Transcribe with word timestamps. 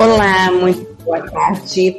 Olá, 0.00 0.52
muito 0.52 0.96
boa 1.02 1.20
tarde. 1.28 1.98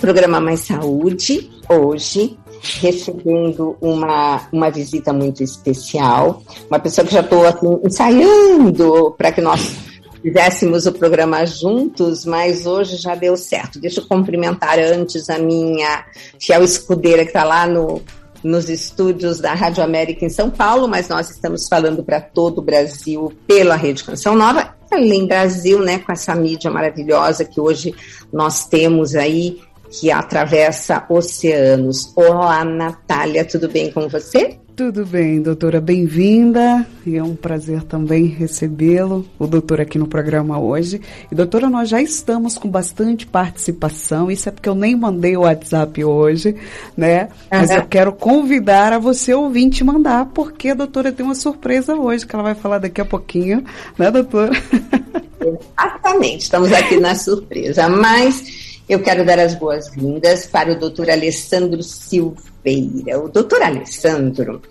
Programa 0.00 0.40
Mais 0.40 0.60
Saúde, 0.60 1.48
hoje, 1.68 2.36
recebendo 2.80 3.76
uma, 3.80 4.48
uma 4.52 4.70
visita 4.70 5.12
muito 5.12 5.40
especial, 5.40 6.42
uma 6.68 6.80
pessoa 6.80 7.06
que 7.06 7.14
já 7.14 7.20
estou 7.20 7.46
assim, 7.46 7.80
ensaiando 7.84 9.14
para 9.16 9.30
que 9.30 9.40
nós 9.40 9.76
fizéssemos 10.20 10.86
o 10.86 10.92
programa 10.92 11.46
juntos, 11.46 12.24
mas 12.24 12.66
hoje 12.66 12.96
já 12.96 13.14
deu 13.14 13.36
certo. 13.36 13.78
Deixa 13.78 14.00
eu 14.00 14.06
cumprimentar 14.06 14.76
antes 14.80 15.30
a 15.30 15.38
minha 15.38 16.04
fiel 16.40 16.64
escudeira 16.64 17.22
que 17.22 17.28
está 17.28 17.44
lá 17.44 17.68
no, 17.68 18.02
nos 18.42 18.68
estúdios 18.68 19.38
da 19.38 19.54
Rádio 19.54 19.84
América 19.84 20.24
em 20.24 20.30
São 20.30 20.50
Paulo, 20.50 20.88
mas 20.88 21.08
nós 21.08 21.30
estamos 21.30 21.68
falando 21.68 22.02
para 22.02 22.20
todo 22.20 22.58
o 22.58 22.62
Brasil 22.62 23.32
pela 23.46 23.76
Rede 23.76 24.02
Canção 24.02 24.34
Nova 24.34 24.75
além 24.90 25.26
Brasil, 25.26 25.80
né, 25.80 25.98
com 25.98 26.12
essa 26.12 26.34
mídia 26.34 26.70
maravilhosa 26.70 27.44
que 27.44 27.60
hoje 27.60 27.94
nós 28.32 28.66
temos 28.66 29.14
aí, 29.14 29.60
que 29.90 30.10
atravessa 30.10 31.04
oceanos. 31.08 32.12
Olá, 32.16 32.64
Natália, 32.64 33.44
tudo 33.44 33.68
bem 33.68 33.90
com 33.90 34.08
você? 34.08 34.58
Tudo 34.76 35.06
bem, 35.06 35.40
doutora, 35.40 35.80
bem-vinda. 35.80 36.86
E 37.06 37.16
é 37.16 37.22
um 37.22 37.34
prazer 37.34 37.82
também 37.84 38.26
recebê-lo, 38.26 39.26
o 39.38 39.46
doutor 39.46 39.80
aqui 39.80 39.98
no 39.98 40.06
programa 40.06 40.58
hoje. 40.58 41.00
E 41.32 41.34
doutora, 41.34 41.70
nós 41.70 41.88
já 41.88 42.02
estamos 42.02 42.58
com 42.58 42.68
bastante 42.68 43.26
participação. 43.26 44.30
Isso 44.30 44.50
é 44.50 44.52
porque 44.52 44.68
eu 44.68 44.74
nem 44.74 44.94
mandei 44.94 45.34
o 45.34 45.40
WhatsApp 45.40 46.04
hoje, 46.04 46.54
né? 46.94 47.30
Mas 47.50 47.70
eu 47.70 47.86
quero 47.86 48.12
convidar 48.12 48.92
a 48.92 48.98
você 48.98 49.32
ouvinte 49.32 49.82
mandar, 49.82 50.26
porque 50.26 50.68
a 50.68 50.74
doutora 50.74 51.10
tem 51.10 51.24
uma 51.24 51.34
surpresa 51.34 51.94
hoje 51.94 52.26
que 52.26 52.36
ela 52.36 52.42
vai 52.42 52.54
falar 52.54 52.76
daqui 52.76 53.00
a 53.00 53.06
pouquinho, 53.06 53.64
né, 53.98 54.10
doutora? 54.10 54.52
Exatamente, 55.40 56.42
estamos 56.42 56.70
aqui 56.70 57.00
na 57.00 57.14
surpresa. 57.14 57.88
Mas 57.88 58.65
eu 58.88 59.00
quero 59.00 59.24
dar 59.24 59.38
as 59.38 59.54
boas-vindas 59.54 60.46
para 60.46 60.72
o 60.72 60.78
doutor 60.78 61.10
Alessandro 61.10 61.82
Silva 61.82 62.42
Oliveira. 62.64 63.20
O 63.20 63.28
doutor 63.28 63.62
Alessandro 63.62 64.62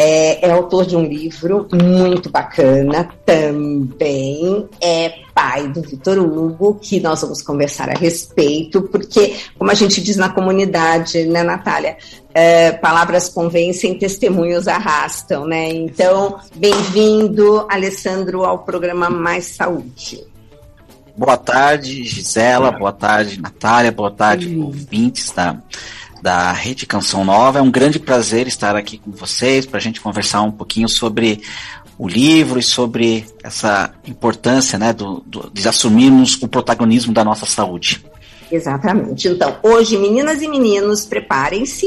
é, 0.00 0.46
é, 0.46 0.52
autor 0.52 0.86
de 0.86 0.94
um 0.94 1.02
livro 1.02 1.66
muito 1.72 2.30
bacana, 2.30 3.08
também 3.26 4.68
é 4.80 5.12
pai 5.34 5.66
do 5.66 5.82
Vitor 5.82 6.18
Hugo, 6.18 6.78
que 6.80 7.00
nós 7.00 7.20
vamos 7.20 7.42
conversar 7.42 7.88
a 7.88 7.98
respeito, 7.98 8.82
porque, 8.82 9.34
como 9.58 9.72
a 9.72 9.74
gente 9.74 10.00
diz 10.00 10.16
na 10.16 10.28
comunidade, 10.28 11.24
né, 11.24 11.42
Natália? 11.42 11.96
É, 12.32 12.70
palavras 12.70 13.28
convencem, 13.28 13.98
testemunhos 13.98 14.68
arrastam, 14.68 15.44
né? 15.44 15.68
Então, 15.68 16.38
bem-vindo, 16.54 17.66
Alessandro, 17.68 18.44
ao 18.44 18.60
programa 18.60 19.10
Mais 19.10 19.46
Saúde. 19.46 20.24
Boa 21.18 21.36
tarde, 21.36 22.04
Gisela, 22.04 22.70
boa 22.70 22.92
tarde, 22.92 23.40
Natália, 23.40 23.90
boa 23.90 24.10
tarde, 24.10 24.56
ouvintes 24.56 25.32
da. 25.32 25.60
Da 26.20 26.50
Rede 26.50 26.84
Canção 26.84 27.24
Nova. 27.24 27.60
É 27.60 27.62
um 27.62 27.70
grande 27.70 28.00
prazer 28.00 28.48
estar 28.48 28.74
aqui 28.74 28.98
com 28.98 29.12
vocês 29.12 29.64
para 29.64 29.78
a 29.78 29.80
gente 29.80 30.00
conversar 30.00 30.42
um 30.42 30.50
pouquinho 30.50 30.88
sobre 30.88 31.40
o 31.96 32.08
livro 32.08 32.58
e 32.58 32.62
sobre 32.62 33.24
essa 33.40 33.94
importância 34.04 34.80
né, 34.80 34.92
do, 34.92 35.22
do, 35.24 35.48
de 35.52 35.68
assumirmos 35.68 36.34
o 36.42 36.48
protagonismo 36.48 37.12
da 37.12 37.22
nossa 37.22 37.46
saúde. 37.46 38.04
Exatamente. 38.50 39.28
Então, 39.28 39.58
hoje, 39.62 39.96
meninas 39.96 40.42
e 40.42 40.48
meninos, 40.48 41.06
preparem-se. 41.06 41.86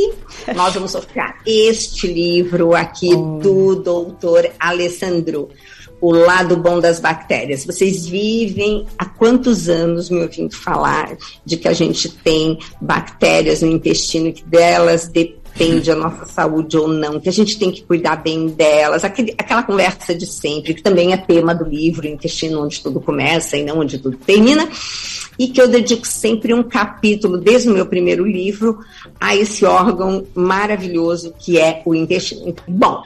Nós 0.55 0.73
vamos 0.73 0.91
sortear 0.91 1.35
este 1.45 2.07
livro 2.07 2.73
aqui 2.73 3.13
oh. 3.13 3.39
do 3.39 3.75
doutor 3.75 4.49
Alessandro 4.57 5.49
o 6.01 6.11
lado 6.11 6.57
bom 6.57 6.79
das 6.79 6.99
bactérias. 6.99 7.63
Vocês 7.63 8.07
vivem 8.07 8.87
há 8.97 9.05
quantos 9.05 9.69
anos 9.69 10.09
me 10.09 10.19
ouvindo 10.21 10.55
falar 10.55 11.15
de 11.45 11.55
que 11.55 11.67
a 11.67 11.73
gente 11.73 12.09
tem 12.09 12.57
bactérias 12.81 13.61
no 13.61 13.67
intestino 13.67 14.33
que 14.33 14.43
delas 14.43 15.07
depende 15.07 15.91
a 15.91 15.95
nossa 15.95 16.25
saúde 16.25 16.77
ou 16.77 16.87
não, 16.87 17.19
que 17.19 17.29
a 17.29 17.31
gente 17.31 17.59
tem 17.59 17.71
que 17.71 17.83
cuidar 17.83 18.15
bem 18.15 18.47
delas, 18.47 19.03
aquele, 19.03 19.35
aquela 19.37 19.61
conversa 19.61 20.15
de 20.15 20.25
sempre, 20.25 20.73
que 20.73 20.81
também 20.81 21.13
é 21.13 21.17
tema 21.17 21.53
do 21.53 21.65
livro 21.65 22.07
Intestino 22.07 22.63
Onde 22.63 22.81
Tudo 22.81 22.99
Começa 22.99 23.57
e 23.57 23.63
Não 23.63 23.79
Onde 23.79 23.99
Tudo 23.99 24.17
Termina, 24.17 24.67
e 25.37 25.49
que 25.49 25.61
eu 25.61 25.67
dedico 25.67 26.07
sempre 26.07 26.53
um 26.53 26.63
capítulo, 26.63 27.37
desde 27.37 27.69
o 27.69 27.73
meu 27.73 27.85
primeiro 27.85 28.25
livro, 28.25 28.79
a 29.19 29.35
esse 29.35 29.65
órgão 29.65 30.25
maravilhoso 30.33 31.33
que 31.37 31.59
é 31.59 31.81
o 31.85 31.93
intestino. 31.93 32.55
Bom, 32.67 33.03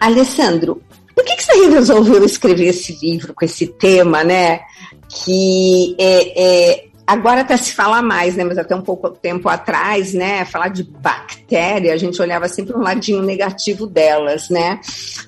Alessandro, 0.00 0.82
por 1.22 1.26
que, 1.26 1.36
que 1.36 1.44
você 1.44 1.68
resolveu 1.68 2.24
escrever 2.24 2.68
esse 2.68 2.98
livro 3.00 3.32
com 3.32 3.44
esse 3.44 3.66
tema, 3.66 4.24
né? 4.24 4.60
Que 5.08 5.94
é, 5.98 6.42
é 6.42 6.84
agora 7.06 7.42
até 7.42 7.56
se 7.56 7.72
fala 7.72 8.02
mais, 8.02 8.34
né? 8.34 8.42
Mas 8.42 8.58
até 8.58 8.74
um 8.74 8.82
pouco 8.82 9.08
tempo 9.10 9.48
atrás, 9.48 10.12
né? 10.12 10.44
Falar 10.44 10.68
de 10.68 10.82
bactéria, 10.82 11.94
a 11.94 11.96
gente 11.96 12.20
olhava 12.20 12.48
sempre 12.48 12.76
um 12.76 12.80
ladinho 12.80 13.22
negativo 13.22 13.86
delas, 13.86 14.48
né? 14.48 14.80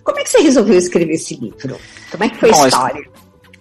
Como 0.03 0.19
é 0.19 0.25
que 0.25 0.31
você 0.31 0.41
resolveu 0.41 0.77
escrever 0.77 1.15
esse 1.15 1.37
livro? 1.37 1.79
Como 2.11 2.25
é 2.25 2.29
que 2.29 2.39
foi 2.39 2.51
Bom, 2.51 2.65
a 2.65 2.69
história? 2.69 3.14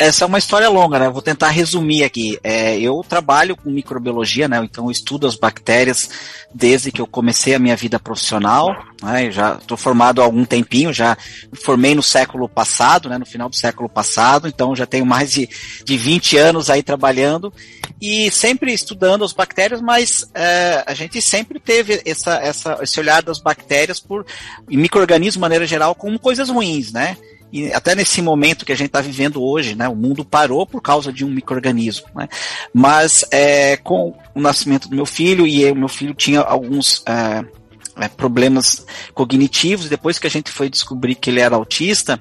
Essa 0.04 0.26
é 0.26 0.28
uma 0.28 0.38
história 0.38 0.70
longa, 0.70 1.00
né? 1.00 1.10
vou 1.10 1.22
tentar 1.22 1.50
resumir 1.50 2.04
aqui. 2.04 2.38
É, 2.44 2.78
eu 2.78 3.04
trabalho 3.08 3.56
com 3.56 3.70
microbiologia, 3.70 4.48
né? 4.48 4.60
Então 4.64 4.86
eu 4.86 4.92
estudo 4.92 5.26
as 5.26 5.36
bactérias 5.36 6.10
desde 6.54 6.92
que 6.92 7.02
eu 7.02 7.08
comecei 7.08 7.56
a 7.56 7.60
minha 7.60 7.76
vida 7.76 8.00
profissional. 8.00 8.76
Né? 9.02 9.32
já 9.32 9.56
estou 9.56 9.76
formado 9.76 10.22
há 10.22 10.26
algum 10.26 10.46
tempinho, 10.46 10.94
já 10.94 11.18
formei 11.64 11.94
no 11.94 12.04
século 12.04 12.48
passado, 12.48 13.10
né? 13.10 13.18
No 13.18 13.26
final 13.26 13.50
do 13.50 13.56
século 13.56 13.88
passado. 13.88 14.48
Então 14.48 14.76
já 14.76 14.86
tenho 14.86 15.06
mais 15.06 15.32
de, 15.32 15.50
de 15.84 15.98
20 15.98 16.38
anos 16.38 16.70
aí 16.70 16.84
trabalhando 16.84 17.54
e 18.02 18.30
sempre 18.32 18.74
estudando 18.74 19.24
as 19.24 19.32
bactérias, 19.32 19.82
mas 19.82 20.30
é, 20.34 20.84
a 20.86 20.94
gente 20.94 21.22
sempre 21.22 21.60
teve 21.60 22.02
essa, 22.06 22.36
essa, 22.36 22.80
esse 22.82 23.00
olhar 23.00 23.22
das 23.24 23.40
bactérias 23.40 24.00
por 24.00 24.26
e 24.70 24.76
microorganismos 24.76 25.36
de 25.36 25.40
maneira 25.40 25.66
geral 25.66 25.96
como 25.96 26.20
coisas 26.20 26.50
ruins, 26.50 26.92
né? 26.92 27.16
E 27.54 27.72
até 27.72 27.94
nesse 27.94 28.20
momento 28.20 28.66
que 28.66 28.72
a 28.72 28.76
gente 28.76 28.88
está 28.88 29.00
vivendo 29.00 29.44
hoje, 29.44 29.76
né, 29.76 29.88
o 29.88 29.96
mundo 29.96 30.26
parou 30.26 30.66
por 30.66 30.82
causa 30.82 31.14
de 31.14 31.24
um 31.24 31.30
microorganismo. 31.30 32.08
Né? 32.16 32.28
Mas 32.74 33.24
é, 33.30 33.78
com 33.78 34.18
o 34.34 34.42
nascimento 34.42 34.90
do 34.90 34.96
meu 34.96 35.06
filho, 35.06 35.46
e 35.46 35.72
o 35.72 35.76
meu 35.76 35.88
filho 35.88 36.16
tinha 36.16 36.42
alguns 36.42 37.04
é, 37.06 37.46
é, 38.04 38.08
problemas 38.08 38.84
cognitivos, 39.14 39.88
depois 39.88 40.18
que 40.18 40.26
a 40.26 40.32
gente 40.32 40.50
foi 40.50 40.68
descobrir 40.68 41.14
que 41.14 41.30
ele 41.30 41.42
era 41.42 41.56
autista, 41.56 42.20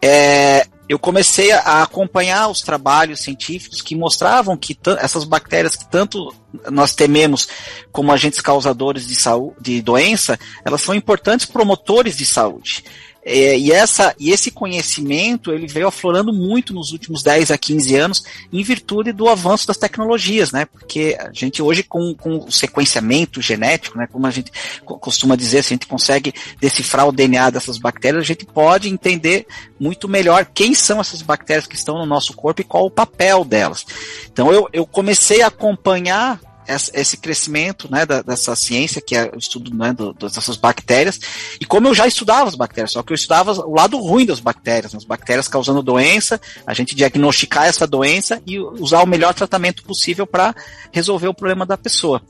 é, 0.00 0.64
eu 0.88 0.96
comecei 0.96 1.50
a 1.50 1.82
acompanhar 1.82 2.46
os 2.46 2.60
trabalhos 2.60 3.20
científicos 3.20 3.82
que 3.82 3.96
mostravam 3.96 4.56
que 4.56 4.78
essas 5.00 5.24
bactérias 5.24 5.74
que 5.74 5.90
tanto 5.90 6.32
nós 6.70 6.94
tememos 6.94 7.48
como 7.90 8.12
agentes 8.12 8.40
causadores 8.40 9.08
de, 9.08 9.16
saúde, 9.16 9.56
de 9.60 9.82
doença, 9.82 10.38
elas 10.64 10.80
são 10.80 10.94
importantes 10.94 11.46
promotores 11.46 12.16
de 12.16 12.24
saúde. 12.24 12.84
É, 13.30 13.58
e, 13.58 13.70
essa, 13.70 14.14
e 14.18 14.30
esse 14.30 14.50
conhecimento 14.50 15.52
ele 15.52 15.66
veio 15.66 15.86
aflorando 15.86 16.32
muito 16.32 16.72
nos 16.72 16.92
últimos 16.92 17.22
10 17.22 17.50
a 17.50 17.58
15 17.58 17.94
anos 17.94 18.24
em 18.50 18.62
virtude 18.62 19.12
do 19.12 19.28
avanço 19.28 19.66
das 19.66 19.76
tecnologias, 19.76 20.50
né? 20.50 20.64
Porque 20.64 21.14
a 21.20 21.30
gente 21.30 21.60
hoje 21.60 21.82
com, 21.82 22.14
com 22.14 22.38
o 22.38 22.50
sequenciamento 22.50 23.42
genético, 23.42 23.98
né, 23.98 24.08
como 24.10 24.26
a 24.26 24.30
gente 24.30 24.50
costuma 24.82 25.36
dizer, 25.36 25.62
se 25.62 25.74
a 25.74 25.76
gente 25.76 25.86
consegue 25.86 26.32
decifrar 26.58 27.06
o 27.06 27.12
DNA 27.12 27.50
dessas 27.50 27.76
bactérias, 27.76 28.22
a 28.22 28.26
gente 28.26 28.46
pode 28.46 28.88
entender 28.88 29.46
muito 29.78 30.08
melhor 30.08 30.46
quem 30.46 30.74
são 30.74 30.98
essas 30.98 31.20
bactérias 31.20 31.66
que 31.66 31.76
estão 31.76 31.98
no 31.98 32.06
nosso 32.06 32.32
corpo 32.32 32.62
e 32.62 32.64
qual 32.64 32.86
o 32.86 32.90
papel 32.90 33.44
delas. 33.44 33.84
Então 34.32 34.50
eu, 34.50 34.66
eu 34.72 34.86
comecei 34.86 35.42
a 35.42 35.48
acompanhar 35.48 36.40
esse 36.68 37.16
crescimento 37.16 37.90
né, 37.90 38.04
dessa 38.06 38.54
ciência, 38.54 39.00
que 39.00 39.16
é 39.16 39.30
o 39.34 39.38
estudo 39.38 39.74
né, 39.74 39.92
do, 39.92 40.12
dessas 40.12 40.56
bactérias, 40.56 41.18
e 41.60 41.64
como 41.64 41.88
eu 41.88 41.94
já 41.94 42.06
estudava 42.06 42.48
as 42.48 42.54
bactérias, 42.54 42.92
só 42.92 43.02
que 43.02 43.12
eu 43.12 43.14
estudava 43.14 43.52
o 43.52 43.74
lado 43.74 43.98
ruim 43.98 44.26
das 44.26 44.40
bactérias, 44.40 44.94
as 44.94 45.04
bactérias 45.04 45.48
causando 45.48 45.82
doença, 45.82 46.40
a 46.66 46.74
gente 46.74 46.94
diagnosticar 46.94 47.64
essa 47.64 47.86
doença 47.86 48.42
e 48.46 48.58
usar 48.58 49.02
o 49.02 49.06
melhor 49.06 49.34
tratamento 49.34 49.82
possível 49.82 50.26
para 50.26 50.54
resolver 50.92 51.28
o 51.28 51.34
problema 51.34 51.64
da 51.64 51.76
pessoa. 51.76 52.22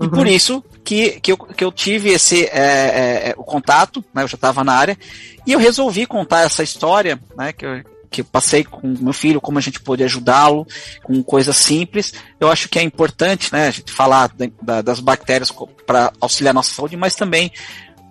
E 0.00 0.04
uhum. 0.04 0.10
por 0.10 0.26
isso 0.26 0.62
que, 0.84 1.20
que, 1.20 1.32
eu, 1.32 1.36
que 1.36 1.64
eu 1.64 1.72
tive 1.72 2.10
esse 2.10 2.44
é, 2.44 2.50
é, 2.52 3.30
é 3.30 3.34
o 3.36 3.44
contato, 3.44 4.04
né, 4.12 4.22
eu 4.22 4.28
já 4.28 4.34
estava 4.36 4.62
na 4.62 4.74
área, 4.74 4.98
e 5.46 5.52
eu 5.52 5.58
resolvi 5.58 6.06
contar 6.06 6.42
essa 6.42 6.62
história, 6.62 7.20
né, 7.36 7.52
que 7.52 7.64
eu, 7.64 7.82
que 8.12 8.20
eu 8.20 8.24
passei 8.26 8.62
com 8.62 8.86
meu 9.00 9.12
filho, 9.12 9.40
como 9.40 9.58
a 9.58 9.62
gente 9.62 9.80
pode 9.80 10.04
ajudá-lo 10.04 10.66
com 11.02 11.22
coisas 11.22 11.56
simples. 11.56 12.12
Eu 12.38 12.48
acho 12.50 12.68
que 12.68 12.78
é 12.78 12.82
importante, 12.82 13.52
né, 13.52 13.68
a 13.68 13.70
gente 13.70 13.90
falar 13.90 14.30
das 14.84 15.00
bactérias 15.00 15.50
para 15.86 16.12
auxiliar 16.20 16.54
nossa 16.54 16.74
saúde, 16.74 16.96
mas 16.96 17.16
também 17.16 17.50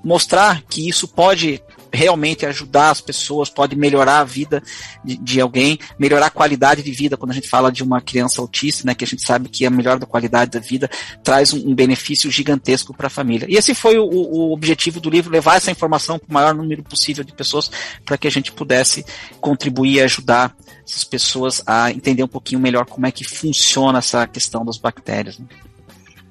mostrar 0.04 0.64
que 0.64 0.90
isso 0.90 1.08
pode 1.08 1.62
realmente 1.94 2.46
ajudar 2.46 2.92
as 2.92 3.02
pessoas, 3.02 3.50
pode 3.50 3.76
melhorar 3.76 4.20
a 4.20 4.24
vida 4.24 4.64
de, 5.04 5.18
de, 5.18 5.42
alguém, 5.42 5.78
melhorar 6.00 6.28
a 6.28 6.32
qualidade 6.32 6.82
de 6.82 6.92
vida. 6.92 7.18
Quando 7.18 7.32
a 7.32 7.34
gente 7.34 7.50
fala 7.50 7.72
de 7.72 7.84
uma 7.84 8.02
criança 8.02 8.42
autista, 8.42 8.86
né, 8.86 8.96
que 8.96 9.04
a 9.04 9.08
gente 9.08 9.26
sabe 9.26 9.50
que 9.50 9.66
a 9.66 9.70
melhor 9.70 10.00
da 10.00 10.06
qualidade 10.06 10.52
da 10.52 10.60
vida 10.60 10.90
traz 11.24 11.54
um, 11.54 11.70
um 11.70 11.76
benefício 11.76 12.32
gigantesco 12.32 12.94
para 12.94 13.08
a 13.08 13.10
família. 13.10 13.46
E 13.50 13.56
esse 13.56 13.74
foi 13.74 13.98
o, 13.98 14.06
o, 14.06 14.54
objetivo 14.54 15.00
do 15.00 15.10
livro, 15.10 15.32
levar 15.32 15.58
essa 15.58 15.72
informação 15.72 16.18
para 16.18 16.30
o 16.30 16.34
maior 16.34 16.54
número 16.54 16.84
possível 16.84 17.24
de 17.24 17.34
pessoas, 17.34 17.70
para 18.06 18.18
que 18.18 18.28
a 18.28 18.32
gente 18.32 18.52
pudesse 18.52 19.06
contribuir 19.40 19.96
e 19.96 20.02
ajudar 20.02 20.56
essas 20.88 21.04
pessoas 21.04 21.62
a 21.66 21.92
entender 21.92 22.24
um 22.24 22.28
pouquinho 22.28 22.60
melhor 22.60 22.86
como 22.86 23.06
é 23.06 23.12
que 23.12 23.24
funciona 23.24 24.00
essa 24.00 24.26
questão 24.28 24.66
das 24.66 24.78
bactérias. 24.78 25.40
Né? 25.40 25.46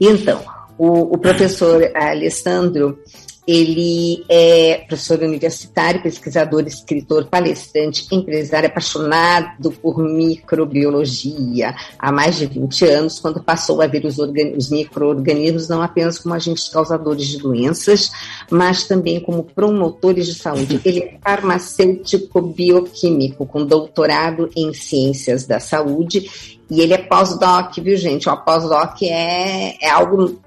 Então, 0.00 0.44
o, 0.78 1.14
o 1.14 1.18
professor 1.18 1.90
Alessandro, 1.94 2.98
ele 3.46 4.24
é 4.28 4.84
professor 4.86 5.20
universitário, 5.20 6.02
pesquisador, 6.02 6.66
escritor, 6.66 7.26
palestrante, 7.26 8.06
empresário 8.12 8.68
apaixonado 8.68 9.70
por 9.72 9.98
microbiologia 9.98 11.74
há 11.98 12.12
mais 12.12 12.36
de 12.36 12.46
20 12.46 12.84
anos, 12.84 13.18
quando 13.18 13.42
passou 13.42 13.80
a 13.80 13.86
ver 13.86 14.04
os, 14.04 14.18
os 14.18 14.70
micro-organismos 14.70 15.68
não 15.68 15.82
apenas 15.82 16.18
como 16.18 16.34
agentes 16.34 16.68
causadores 16.68 17.26
de 17.26 17.38
doenças, 17.38 18.10
mas 18.50 18.86
também 18.86 19.20
como 19.20 19.44
promotores 19.44 20.26
de 20.26 20.34
saúde. 20.34 20.80
Ele 20.84 21.00
é 21.00 21.18
farmacêutico 21.22 22.40
bioquímico, 22.42 23.46
com 23.46 23.64
doutorado 23.64 24.50
em 24.54 24.72
ciências 24.74 25.46
da 25.46 25.58
saúde, 25.58 26.58
e 26.70 26.80
ele 26.80 26.94
é 26.94 26.98
pós-doc, 26.98 27.74
viu, 27.78 27.96
gente? 27.96 28.28
O 28.28 28.36
pós-doc 28.36 29.02
é, 29.02 29.76
é 29.84 29.90
algo 29.90 30.40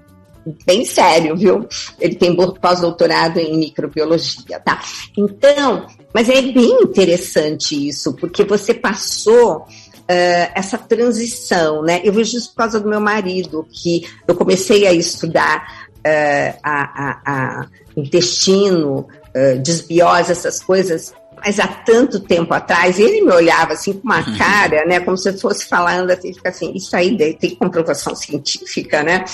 bem 0.66 0.84
sério, 0.84 1.36
viu? 1.36 1.66
Ele 2.00 2.14
tem 2.14 2.34
pós-doutorado 2.36 3.38
em 3.38 3.56
microbiologia, 3.56 4.60
tá? 4.60 4.80
Então, 5.16 5.86
mas 6.12 6.28
é 6.28 6.40
bem 6.40 6.82
interessante 6.82 7.88
isso, 7.88 8.14
porque 8.14 8.44
você 8.44 8.74
passou 8.74 9.66
Uh, 10.04 10.52
essa 10.54 10.76
transição, 10.76 11.80
né? 11.80 12.02
Eu 12.04 12.12
vejo 12.12 12.36
isso 12.36 12.50
por 12.50 12.56
causa 12.56 12.78
do 12.78 12.86
meu 12.86 13.00
marido, 13.00 13.66
que 13.72 14.06
eu 14.28 14.34
comecei 14.34 14.86
a 14.86 14.92
estudar 14.92 15.86
uh, 16.00 16.58
a, 16.62 16.82
a, 16.82 17.20
a, 17.24 17.66
intestino, 17.96 19.08
uh, 19.34 19.58
desbiose, 19.62 20.30
essas 20.30 20.62
coisas 20.62 21.14
mas 21.44 21.60
há 21.60 21.66
tanto 21.66 22.20
tempo 22.20 22.54
atrás, 22.54 22.98
ele 22.98 23.20
me 23.20 23.30
olhava 23.30 23.74
assim 23.74 23.92
com 23.92 24.04
uma 24.04 24.26
uhum. 24.26 24.38
cara, 24.38 24.86
né, 24.86 24.98
como 25.00 25.16
se 25.16 25.28
eu 25.28 25.38
fosse 25.38 25.66
falando 25.66 26.10
assim, 26.10 26.32
fica 26.32 26.48
assim, 26.48 26.72
isso 26.74 26.96
aí 26.96 27.16
tem 27.34 27.54
comprovação 27.54 28.16
científica, 28.16 29.02
né? 29.02 29.24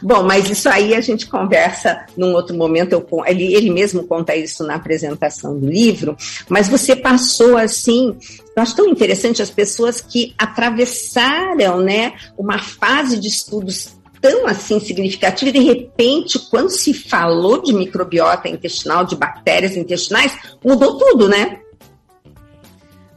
Bom, 0.00 0.22
mas 0.22 0.48
isso 0.48 0.68
aí 0.68 0.94
a 0.94 1.00
gente 1.00 1.26
conversa 1.26 2.06
num 2.16 2.32
outro 2.32 2.56
momento, 2.56 2.92
eu, 2.92 3.06
ele, 3.26 3.54
ele 3.54 3.70
mesmo 3.70 4.04
conta 4.04 4.34
isso 4.34 4.64
na 4.64 4.76
apresentação 4.76 5.58
do 5.58 5.66
livro, 5.66 6.16
mas 6.48 6.68
você 6.68 6.96
passou 6.96 7.58
assim, 7.58 8.16
eu 8.56 8.62
acho 8.62 8.74
tão 8.74 8.88
interessante 8.88 9.42
as 9.42 9.50
pessoas 9.50 10.00
que 10.00 10.34
atravessaram, 10.38 11.80
né, 11.80 12.14
uma 12.36 12.58
fase 12.58 13.18
de 13.18 13.28
estudos 13.28 13.97
tão 14.20 14.46
assim 14.46 14.80
significativa 14.80 15.52
de 15.52 15.60
repente, 15.60 16.38
quando 16.50 16.70
se 16.70 16.92
falou 16.94 17.62
de 17.62 17.72
microbiota 17.72 18.48
intestinal, 18.48 19.04
de 19.04 19.16
bactérias 19.16 19.76
intestinais, 19.76 20.36
mudou 20.64 20.98
tudo, 20.98 21.28
né? 21.28 21.60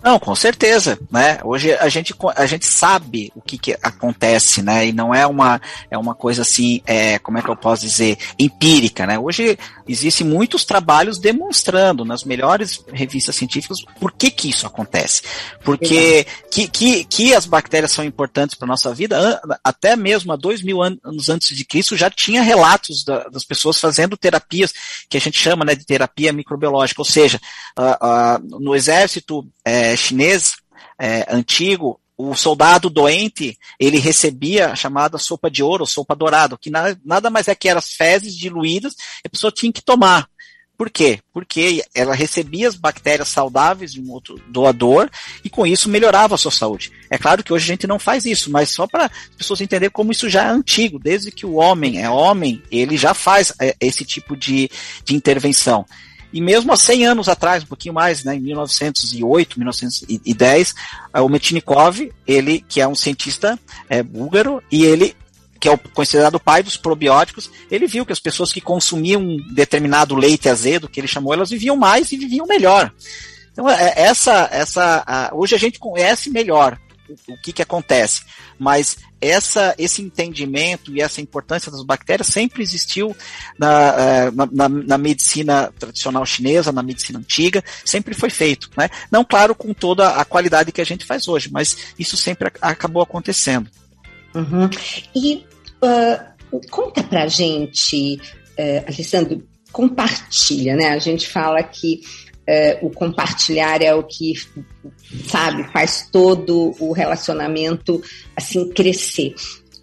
Não, 0.03 0.18
com 0.19 0.36
certeza, 0.36 0.98
né? 1.12 1.39
Hoje 1.44 1.74
a 1.74 1.88
gente, 1.88 2.15
a 2.36 2.45
gente 2.48 2.65
sabe 2.65 3.31
o 3.36 3.42
que, 3.42 3.57
que 3.57 3.77
acontece, 3.83 4.62
né? 4.62 4.88
E 4.88 4.92
não 4.92 5.13
é 5.13 5.27
uma, 5.27 5.62
é 5.92 5.98
uma 5.98 6.15
coisa 6.15 6.42
assim, 6.42 6.81
é, 6.88 7.19
como 7.19 7.38
é 7.38 7.42
que 7.42 7.50
eu 7.50 7.56
posso 7.56 7.83
dizer, 7.83 8.18
empírica, 8.39 9.06
né? 9.06 9.19
Hoje 9.19 9.59
existem 9.88 10.25
muitos 10.25 10.65
trabalhos 10.65 11.19
demonstrando 11.19 12.03
nas 12.03 12.24
melhores 12.24 12.83
revistas 12.92 13.36
científicas 13.36 13.77
por 14.00 14.12
que 14.12 14.31
que 14.31 14.50
isso 14.50 14.65
acontece. 14.65 15.21
Porque 15.63 16.25
que, 16.50 16.68
que, 16.68 17.03
que 17.03 17.36
as 17.36 17.45
bactérias 17.45 17.92
são 17.92 18.03
importantes 18.03 18.56
para 18.56 18.68
nossa 18.68 18.92
vida, 18.94 19.39
até 19.63 19.95
mesmo 19.95 20.33
há 20.33 20.36
dois 20.36 20.63
mil 20.63 20.81
anos 20.81 21.30
antes 21.30 21.56
de 21.56 21.63
Cristo 21.63 21.95
já 21.95 22.09
tinha 22.09 22.42
relatos 22.42 23.03
da, 23.03 23.25
das 23.25 23.44
pessoas 23.44 23.80
fazendo 23.80 24.18
terapias 24.18 24.74
que 25.07 25.18
a 25.18 25.21
gente 25.21 25.38
chama 25.38 25.63
né, 25.63 25.75
de 25.75 25.86
terapia 25.86 26.33
microbiológica, 26.33 27.01
ou 27.01 27.06
seja, 27.06 27.39
uh, 27.77 27.83
uh, 27.83 28.59
no 28.59 28.75
exército 28.75 29.45
é, 29.63 29.91
chinês 29.96 30.56
é, 31.00 31.26
antigo, 31.30 32.00
o 32.18 32.36
soldado 32.36 32.90
doente, 32.90 33.58
ele 33.80 33.98
recebia 33.98 34.72
a 34.72 34.76
chamada 34.76 35.18
sopa 35.18 35.50
de 35.50 35.64
ouro, 35.64 35.88
sopa 35.88 36.16
dourada, 36.16 36.58
que 36.60 36.70
nada, 36.70 37.00
nada 37.04 37.30
mais 37.30 37.48
é 37.48 37.56
que 37.56 37.68
eram 37.68 37.80
as 37.80 37.94
fezes 37.94 38.36
diluídas, 38.36 38.96
a 39.26 39.30
pessoa 39.30 39.52
tinha 39.52 39.74
que 39.74 39.82
tomar. 39.82 40.28
Por 40.78 40.90
quê? 40.90 41.20
Porque 41.32 41.84
ela 41.94 42.16
recebia 42.16 42.68
as 42.68 42.76
bactérias 42.76 43.28
saudáveis 43.28 43.94
de 43.94 44.02
um 44.02 44.12
outro 44.12 44.42
doador 44.48 45.12
e 45.44 45.50
com 45.50 45.66
isso 45.66 45.88
melhorava 45.88 46.34
a 46.34 46.38
sua 46.40 46.52
saúde. 46.52 46.92
É 47.08 47.20
claro 47.20 47.44
que 47.44 47.54
hoje 47.54 47.66
a 47.66 47.68
gente 47.68 47.86
não 47.86 48.00
faz 48.00 48.26
isso, 48.26 48.50
mas 48.50 48.72
só 48.72 48.88
para 48.88 49.06
as 49.06 49.36
pessoas 49.38 49.62
entenderem 49.62 49.92
como 49.92 50.12
isso 50.12 50.28
já 50.28 50.46
é 50.46 50.48
antigo, 50.48 50.98
desde 50.98 51.30
que 51.30 51.46
o 51.46 51.54
homem 51.54 52.02
é 52.02 52.10
homem, 52.10 52.64
ele 52.72 52.98
já 52.98 53.14
faz 53.14 53.54
é, 53.62 53.76
esse 53.80 54.04
tipo 54.04 54.36
de, 54.36 54.72
de 55.06 55.16
intervenção. 55.16 55.86
E 56.33 56.39
mesmo 56.39 56.72
há 56.72 56.78
100 56.78 57.06
anos 57.06 57.28
atrás, 57.28 57.63
um 57.63 57.68
pouquinho 57.68 57.94
mais, 57.94 58.24
né, 58.24 58.36
em 58.36 58.39
1908, 58.39 59.60
1910, 59.60 60.75
o 61.13 61.30
Metchnikov, 61.30 62.12
ele 62.25 62.63
que 62.68 62.80
é 62.80 62.88
um 62.88 62.95
cientista 62.95 63.60
é, 63.89 64.01
búlgaro, 64.01 64.63
e 64.72 64.86
ele 64.86 65.16
que 65.60 65.68
é 65.68 65.72
o 65.72 65.78
considerado 65.78 66.36
o 66.36 66.39
pai 66.39 66.63
dos 66.63 66.75
probióticos, 66.75 67.51
ele 67.69 67.86
viu 67.86 68.04
que 68.04 68.12
as 68.12 68.19
pessoas 68.19 68.51
que 68.51 68.60
consumiam 68.60 69.22
um 69.22 69.38
determinado 69.54 70.16
leite 70.16 70.50
azedo, 70.50 70.89
que 70.89 71.00
ele 71.00 71.07
chamou, 71.07 71.33
elas 71.33 71.51
viviam 71.51 71.75
mais 71.75 72.12
e 72.12 72.18
viviam 72.18 72.48
melhor. 72.48 72.92
Então, 73.51 73.69
é, 73.69 73.94
essa, 73.95 74.50
essa, 74.51 75.30
hoje 75.34 75.54
a 75.54 75.60
gente 75.60 75.77
conhece 75.77 76.31
melhor 76.31 76.80
o, 77.28 77.38
que, 77.42 77.54
que 77.54 77.62
acontece, 77.62 78.24
mas 78.58 78.98
essa, 79.19 79.75
esse 79.78 80.02
entendimento 80.02 80.92
e 80.92 81.02
essa 81.02 81.22
importância 81.22 81.72
das 81.72 81.84
bactérias 81.84 82.28
sempre 82.28 82.63
existiu 82.63 83.16
na, 83.58 83.72
é, 83.72 84.31
na, 84.31 84.50
na, 84.52 84.69
na, 84.69 84.98
medicina 84.98 85.72
tradicional 85.78 86.25
chinesa, 86.25 86.72
na 86.72 86.81
medicina 86.81 87.19
antiga, 87.19 87.63
sempre 87.86 88.16
foi 88.16 88.30
feito. 88.30 88.69
Né? 88.78 88.90
Não, 89.12 89.24
claro, 89.24 89.54
com 89.54 89.74
toda 89.74 90.10
a 90.10 90.25
qualidade 90.25 90.72
que 90.72 90.81
a 90.81 90.86
gente 90.86 91.06
faz 91.06 91.28
hoje, 91.28 91.50
mas 91.52 91.94
isso 92.00 92.18
sempre 92.18 92.52
acabou 92.62 93.04
acontecendo. 93.04 93.69
Uhum. 94.34 94.69
E 95.16 95.46
uh, 95.84 96.62
conta 96.69 97.04
pra 97.04 97.28
gente, 97.28 98.19
uh, 98.58 98.88
Alessandro, 98.88 99.48
compartilha, 99.72 100.75
né? 100.75 100.90
A 100.90 101.00
gente 101.00 101.28
fala 101.28 101.63
que 101.63 102.02
uh, 102.48 102.86
o 102.86 102.90
compartilhar 102.90 103.82
é 103.82 103.94
o 103.94 104.04
que 104.04 104.34
sabe, 105.28 105.64
faz 105.72 106.08
todo 106.12 106.76
o 106.80 106.92
relacionamento 106.92 108.02
assim 108.36 108.70
crescer. 108.70 109.36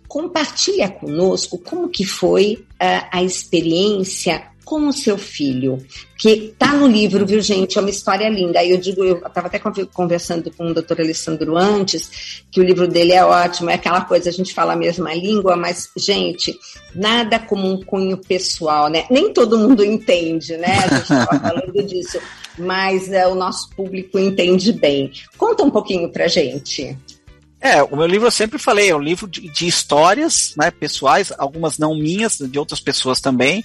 Compartilha 0.06 0.88
conosco 0.88 1.58
como 1.58 1.88
que 1.88 2.04
foi 2.04 2.54
uh, 2.54 3.08
a 3.12 3.22
experiência 3.22 4.42
com 4.68 4.86
o 4.86 4.92
seu 4.92 5.16
filho, 5.16 5.78
que 6.18 6.54
tá 6.58 6.74
no 6.74 6.86
livro, 6.86 7.24
viu, 7.24 7.40
gente? 7.40 7.78
É 7.78 7.80
uma 7.80 7.88
história 7.88 8.28
linda. 8.28 8.58
Aí 8.58 8.70
eu 8.70 8.76
digo, 8.76 9.02
eu 9.02 9.16
estava 9.16 9.46
até 9.46 9.58
conversando 9.58 10.50
com 10.50 10.66
o 10.66 10.74
doutor 10.74 11.00
Alessandro 11.00 11.56
antes, 11.56 12.42
que 12.50 12.60
o 12.60 12.62
livro 12.62 12.86
dele 12.86 13.14
é 13.14 13.24
ótimo, 13.24 13.70
é 13.70 13.74
aquela 13.74 14.02
coisa, 14.02 14.28
a 14.28 14.32
gente 14.32 14.52
fala 14.52 14.74
a 14.74 14.76
mesma 14.76 15.14
língua, 15.14 15.56
mas, 15.56 15.88
gente, 15.96 16.54
nada 16.94 17.38
como 17.38 17.66
um 17.66 17.82
cunho 17.82 18.18
pessoal, 18.18 18.90
né? 18.90 19.06
Nem 19.10 19.32
todo 19.32 19.58
mundo 19.58 19.82
entende, 19.82 20.54
né? 20.58 20.80
A 20.84 20.88
gente 20.88 21.02
estava 21.02 21.40
falando 21.40 21.82
disso 21.86 22.20
mas 22.58 23.12
é, 23.12 23.26
o 23.26 23.34
nosso 23.34 23.70
público 23.70 24.18
entende 24.18 24.72
bem. 24.72 25.12
Conta 25.36 25.62
um 25.62 25.70
pouquinho 25.70 26.10
para 26.10 26.28
gente. 26.28 26.96
É, 27.60 27.82
o 27.82 27.96
meu 27.96 28.06
livro 28.06 28.26
eu 28.26 28.30
sempre 28.30 28.58
falei, 28.58 28.90
é 28.90 28.96
um 28.96 29.00
livro 29.00 29.26
de, 29.26 29.48
de 29.50 29.66
histórias 29.66 30.54
né, 30.56 30.70
pessoais, 30.70 31.32
algumas 31.36 31.76
não 31.76 31.94
minhas, 31.94 32.38
de 32.38 32.58
outras 32.58 32.80
pessoas 32.80 33.20
também, 33.20 33.64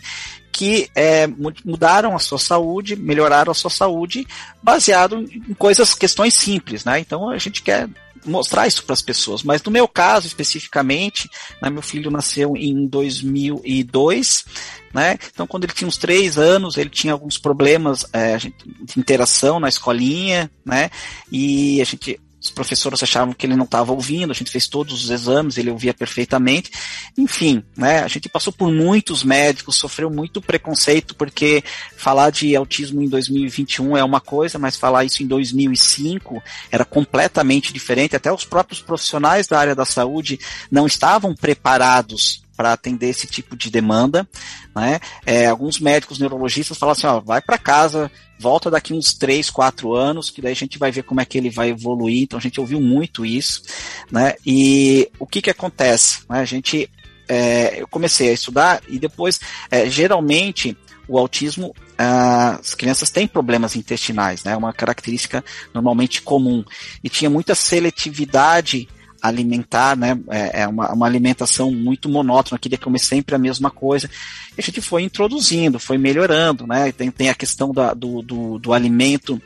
que 0.52 0.90
é, 0.96 1.28
mudaram 1.66 2.16
a 2.16 2.20
sua 2.20 2.40
saúde, 2.40 2.96
melhoraram 2.96 3.52
a 3.52 3.56
sua 3.56 3.70
saúde, 3.70 4.28
baseado 4.62 5.20
em 5.20 5.54
coisas, 5.54 5.94
questões 5.94 6.34
simples, 6.36 6.86
né? 6.86 7.00
Então 7.00 7.30
a 7.30 7.38
gente 7.38 7.62
quer 7.64 7.90
mostrar 8.26 8.68
isso 8.68 8.84
para 8.84 8.94
as 8.94 9.02
pessoas. 9.02 9.44
Mas 9.44 9.62
no 9.64 9.72
meu 9.72 9.88
caso, 9.88 10.28
especificamente, 10.28 11.30
né, 11.62 11.70
meu 11.70 11.82
filho 11.82 12.12
nasceu 12.12 12.56
em 12.56 12.88
2002, 12.88 14.46
né? 14.94 15.18
Então, 15.34 15.48
quando 15.48 15.64
ele 15.64 15.74
tinha 15.74 15.88
uns 15.88 15.98
três 15.98 16.38
anos, 16.38 16.78
ele 16.78 16.90
tinha 16.90 17.14
alguns 17.14 17.38
problemas 17.38 18.06
é, 18.14 18.38
de 18.38 18.54
interação 18.96 19.60
na 19.60 19.70
escolinha, 19.70 20.50
né? 20.66 20.90
E 21.32 21.82
a 21.82 21.86
gente 21.86 22.20
os 22.44 22.52
professores 22.52 23.02
achavam 23.02 23.34
que 23.34 23.46
ele 23.46 23.56
não 23.56 23.64
estava 23.64 23.94
ouvindo, 23.94 24.32
a 24.32 24.36
gente 24.36 24.52
fez 24.52 24.68
todos 24.68 25.06
os 25.06 25.10
exames, 25.10 25.58
ele 25.58 25.72
ouvia 25.72 25.94
perfeitamente. 25.94 26.70
Enfim, 27.18 27.64
né, 27.76 28.00
a 28.04 28.08
gente 28.10 28.28
passou 28.28 28.52
por 28.52 28.70
muitos 28.70 29.24
médicos, 29.24 29.78
sofreu 29.78 30.10
muito 30.10 30.42
preconceito, 30.42 31.16
porque 31.16 31.64
falar 31.96 32.32
de 32.32 32.54
autismo 32.54 33.02
em 33.02 33.08
2021 33.08 33.96
é 33.96 34.04
uma 34.04 34.20
coisa, 34.20 34.60
mas 34.60 34.76
falar 34.76 35.06
isso 35.06 35.24
em 35.24 35.28
2005 35.28 36.44
era 36.70 36.84
completamente 36.84 37.72
diferente. 37.72 38.18
Até 38.18 38.32
os 38.32 38.44
próprios 38.44 38.82
profissionais 38.82 39.48
da 39.48 39.58
área 39.58 39.74
da 39.74 39.86
saúde 39.86 40.38
não 40.70 40.86
estavam 40.86 41.34
preparados 41.34 42.44
para 42.64 42.72
atender 42.72 43.10
esse 43.10 43.28
tipo 43.28 43.58
de 43.58 43.70
demanda. 43.70 44.26
Né? 44.74 45.02
É, 45.26 45.48
alguns 45.48 45.82
médicos 45.82 46.18
neurologistas 46.18 46.78
falam 46.78 46.94
assim, 46.94 47.06
ó, 47.06 47.20
vai 47.20 47.42
para 47.42 47.58
casa, 47.58 48.10
volta 48.40 48.72
daqui 48.72 48.94
uns 48.94 49.14
3, 49.14 49.50
4 49.50 49.94
anos, 49.94 50.30
que 50.30 50.42
daí 50.42 50.54
a 50.54 50.56
gente 50.56 50.80
vai 50.80 50.90
ver 50.90 51.04
como 51.04 51.20
é 51.20 51.26
que 51.26 51.38
ele 51.38 51.50
vai 51.50 51.72
evoluir. 51.72 52.24
Então 52.24 52.40
a 52.40 52.42
gente 52.42 52.62
ouviu 52.62 52.80
muito 52.80 53.26
isso, 53.26 53.64
né? 54.10 54.36
E 54.46 55.12
o 55.20 55.28
que 55.28 55.42
que 55.42 55.50
acontece? 55.50 56.22
Né? 56.30 56.40
A 56.40 56.46
gente, 56.46 56.90
é, 57.28 57.82
eu 57.82 57.88
comecei 57.90 58.30
a 58.30 58.34
estudar 58.34 58.82
e 58.88 58.98
depois, 58.98 59.42
é, 59.70 59.90
geralmente, 59.90 60.78
o 61.06 61.20
autismo, 61.20 61.76
as 61.98 62.74
crianças 62.74 63.10
têm 63.10 63.28
problemas 63.28 63.76
intestinais, 63.76 64.46
né? 64.46 64.54
É 64.54 64.58
uma 64.58 64.72
característica 64.72 65.44
normalmente 65.74 66.22
comum. 66.22 66.64
E 67.04 67.10
tinha 67.10 67.30
muita 67.30 67.56
seletividade 67.56 68.88
alimentar, 69.24 69.96
né? 69.96 70.20
É, 70.30 70.64
é 70.64 70.68
uma, 70.68 70.92
uma 70.92 71.06
alimentação 71.06 71.72
muito 71.72 72.10
monótona, 72.10 72.60
queria 72.60 72.78
comer 72.78 73.00
sempre 73.00 73.34
a 73.34 73.40
mesma 73.40 73.72
coisa. 73.72 74.10
E 74.58 74.60
a 74.60 74.62
gente 74.62 74.82
foi 74.82 75.04
introduzindo, 75.04 75.80
foi 75.80 75.98
melhorando, 75.98 76.68
né? 76.68 76.92
Tem, 76.92 77.10
tem 77.10 77.30
a 77.30 77.36
questão 77.36 77.72
da, 77.72 77.94
do, 77.94 78.22
do, 78.22 78.60
do 78.60 78.74
alimento 78.74 79.42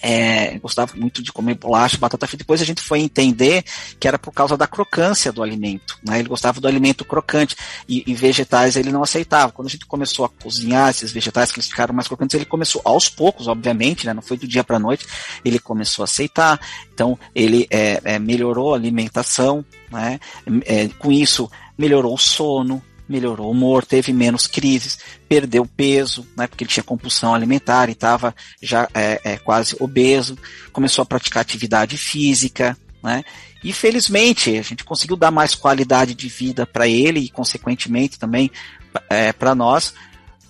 é, 0.00 0.58
gostava 0.58 0.94
muito 0.96 1.22
de 1.22 1.32
comer 1.32 1.54
bolacha, 1.54 1.98
batata 1.98 2.26
frita. 2.26 2.44
Depois 2.44 2.60
a 2.62 2.64
gente 2.64 2.80
foi 2.82 3.00
entender 3.00 3.64
que 3.98 4.08
era 4.08 4.18
por 4.18 4.32
causa 4.32 4.56
da 4.56 4.66
crocância 4.66 5.32
do 5.32 5.42
alimento. 5.42 5.98
Né? 6.04 6.20
Ele 6.20 6.28
gostava 6.28 6.60
do 6.60 6.68
alimento 6.68 7.04
crocante 7.04 7.56
e, 7.88 8.02
e, 8.06 8.14
vegetais 8.14 8.76
ele 8.76 8.92
não 8.92 9.02
aceitava. 9.02 9.52
Quando 9.52 9.68
a 9.68 9.70
gente 9.70 9.86
começou 9.86 10.24
a 10.24 10.28
cozinhar 10.28 10.90
esses 10.90 11.12
vegetais 11.12 11.50
que 11.50 11.58
eles 11.58 11.68
ficaram 11.68 11.94
mais 11.94 12.08
crocantes, 12.08 12.34
ele 12.34 12.44
começou 12.44 12.80
aos 12.84 13.08
poucos, 13.08 13.48
obviamente, 13.48 14.06
né? 14.06 14.14
não 14.14 14.22
foi 14.22 14.36
do 14.36 14.46
dia 14.46 14.64
para 14.64 14.78
noite, 14.78 15.06
ele 15.44 15.58
começou 15.58 16.02
a 16.02 16.04
aceitar. 16.04 16.60
Então 16.92 17.18
ele 17.34 17.66
é, 17.70 18.00
é, 18.04 18.18
melhorou 18.18 18.72
a 18.72 18.76
alimentação, 18.76 19.64
né? 19.90 20.18
É, 20.64 20.88
com 20.98 21.10
isso 21.10 21.50
melhorou 21.76 22.14
o 22.14 22.18
sono, 22.18 22.82
melhorou 23.12 23.48
o 23.48 23.50
humor, 23.50 23.84
teve 23.84 24.12
menos 24.12 24.46
crises, 24.46 24.98
perdeu 25.28 25.66
peso, 25.66 26.26
né, 26.36 26.46
porque 26.46 26.64
ele 26.64 26.70
tinha 26.70 26.82
compulsão 26.82 27.34
alimentar 27.34 27.88
e 27.88 27.92
estava 27.92 28.34
já 28.60 28.88
é, 28.94 29.20
é, 29.22 29.36
quase 29.36 29.76
obeso, 29.78 30.36
começou 30.72 31.02
a 31.02 31.06
praticar 31.06 31.42
atividade 31.42 31.96
física, 31.96 32.76
né, 33.02 33.22
e 33.62 33.72
felizmente 33.72 34.56
a 34.56 34.62
gente 34.62 34.84
conseguiu 34.84 35.16
dar 35.16 35.30
mais 35.30 35.54
qualidade 35.54 36.14
de 36.14 36.28
vida 36.28 36.66
para 36.66 36.88
ele 36.88 37.20
e 37.20 37.28
consequentemente 37.28 38.18
também 38.18 38.50
é, 39.08 39.32
para 39.32 39.54
nós, 39.54 39.94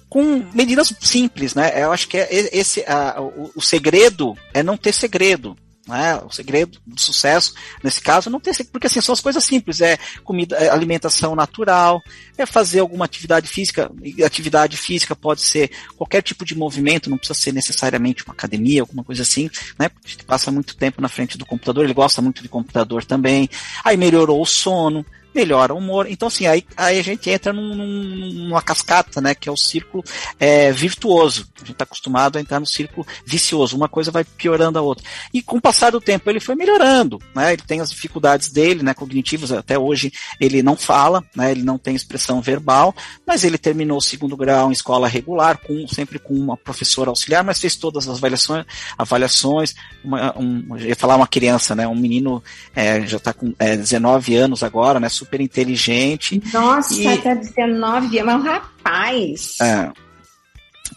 com 0.08 0.44
medidas 0.52 0.92
simples, 1.00 1.54
né? 1.54 1.82
Eu 1.82 1.90
acho 1.90 2.06
que 2.06 2.18
é 2.18 2.28
esse 2.30 2.84
a, 2.86 3.18
o, 3.18 3.50
o 3.56 3.62
segredo 3.62 4.36
é 4.52 4.62
não 4.62 4.76
ter 4.76 4.92
segredo. 4.92 5.56
Né? 5.86 6.16
O 6.24 6.30
segredo 6.30 6.78
do 6.86 7.00
sucesso, 7.00 7.54
nesse 7.82 8.00
caso, 8.00 8.30
não 8.30 8.38
tem 8.38 8.52
porque 8.70 8.86
assim, 8.86 9.00
são 9.00 9.12
as 9.12 9.20
coisas 9.20 9.44
simples, 9.44 9.80
é 9.80 9.98
comida, 10.22 10.56
é 10.56 10.68
alimentação 10.68 11.34
natural, 11.34 12.00
é 12.38 12.46
fazer 12.46 12.78
alguma 12.78 13.04
atividade 13.04 13.48
física, 13.48 13.90
atividade 14.24 14.76
física 14.76 15.16
pode 15.16 15.42
ser 15.42 15.72
qualquer 15.96 16.22
tipo 16.22 16.44
de 16.44 16.56
movimento, 16.56 17.10
não 17.10 17.18
precisa 17.18 17.38
ser 17.38 17.52
necessariamente 17.52 18.24
uma 18.24 18.32
academia, 18.32 18.82
alguma 18.82 19.02
coisa 19.02 19.22
assim, 19.22 19.50
né? 19.76 19.90
A 20.04 20.08
gente 20.08 20.24
passa 20.24 20.52
muito 20.52 20.76
tempo 20.76 21.02
na 21.02 21.08
frente 21.08 21.36
do 21.36 21.44
computador, 21.44 21.84
ele 21.84 21.94
gosta 21.94 22.22
muito 22.22 22.42
de 22.42 22.48
computador 22.48 23.04
também, 23.04 23.50
aí 23.84 23.96
melhorou 23.96 24.40
o 24.40 24.46
sono, 24.46 25.04
melhora 25.34 25.74
o 25.74 25.78
humor. 25.78 26.06
Então, 26.08 26.28
assim, 26.28 26.46
aí, 26.46 26.64
aí 26.76 26.98
a 26.98 27.02
gente 27.02 27.28
entra 27.30 27.52
num, 27.52 27.74
numa 27.74 28.62
cascata, 28.62 29.20
né? 29.20 29.34
Que 29.34 29.48
é 29.48 29.52
o 29.52 29.56
círculo 29.56 30.04
é, 30.38 30.72
virtuoso. 30.72 31.48
A 31.56 31.60
gente 31.60 31.72
está 31.72 31.84
acostumado 31.84 32.36
a 32.36 32.40
entrar 32.40 32.60
no 32.60 32.66
círculo 32.66 33.06
vicioso. 33.24 33.76
Uma 33.76 33.88
coisa 33.88 34.10
vai 34.10 34.24
piorando 34.24 34.78
a 34.78 34.82
outra. 34.82 35.04
E 35.32 35.42
com 35.42 35.56
o 35.56 35.60
passar 35.60 35.90
do 35.90 36.00
tempo 36.00 36.28
ele 36.28 36.40
foi 36.40 36.54
melhorando, 36.54 37.18
né? 37.34 37.52
Ele 37.52 37.62
tem 37.62 37.80
as 37.80 37.90
dificuldades 37.90 38.50
dele, 38.50 38.82
né? 38.82 38.94
Cognitivas. 38.94 39.52
Até 39.52 39.78
hoje 39.78 40.12
ele 40.40 40.62
não 40.62 40.76
fala, 40.76 41.24
né? 41.34 41.50
Ele 41.50 41.62
não 41.62 41.78
tem 41.78 41.94
expressão 41.94 42.40
verbal, 42.40 42.94
mas 43.26 43.44
ele 43.44 43.58
terminou 43.58 43.98
o 43.98 44.02
segundo 44.02 44.36
grau 44.36 44.68
em 44.68 44.72
escola 44.72 45.08
regular, 45.08 45.58
com, 45.58 45.86
sempre 45.88 46.18
com 46.18 46.34
uma 46.34 46.56
professora 46.56 47.10
auxiliar, 47.10 47.44
mas 47.44 47.60
fez 47.60 47.76
todas 47.76 48.08
as 48.08 48.18
avaliações, 48.18 48.64
avaliações. 48.98 49.74
Uma, 50.04 50.38
um, 50.38 50.76
eu 50.78 50.88
ia 50.88 50.96
falar 50.96 51.16
uma 51.16 51.26
criança, 51.26 51.74
né? 51.74 51.86
Um 51.86 51.94
menino 51.94 52.42
é, 52.74 53.06
já 53.06 53.16
está 53.16 53.32
com 53.32 53.54
é, 53.58 53.76
19 53.76 54.36
anos 54.36 54.62
agora, 54.62 54.98
né? 54.98 55.08
Super 55.24 55.40
inteligente. 55.40 56.42
Nossa, 56.52 56.94
e... 56.94 57.06
até 57.06 57.34
19 57.34 58.18
é 58.18 58.24
um 58.24 58.42
rapaz. 58.42 59.58
É. 59.60 59.90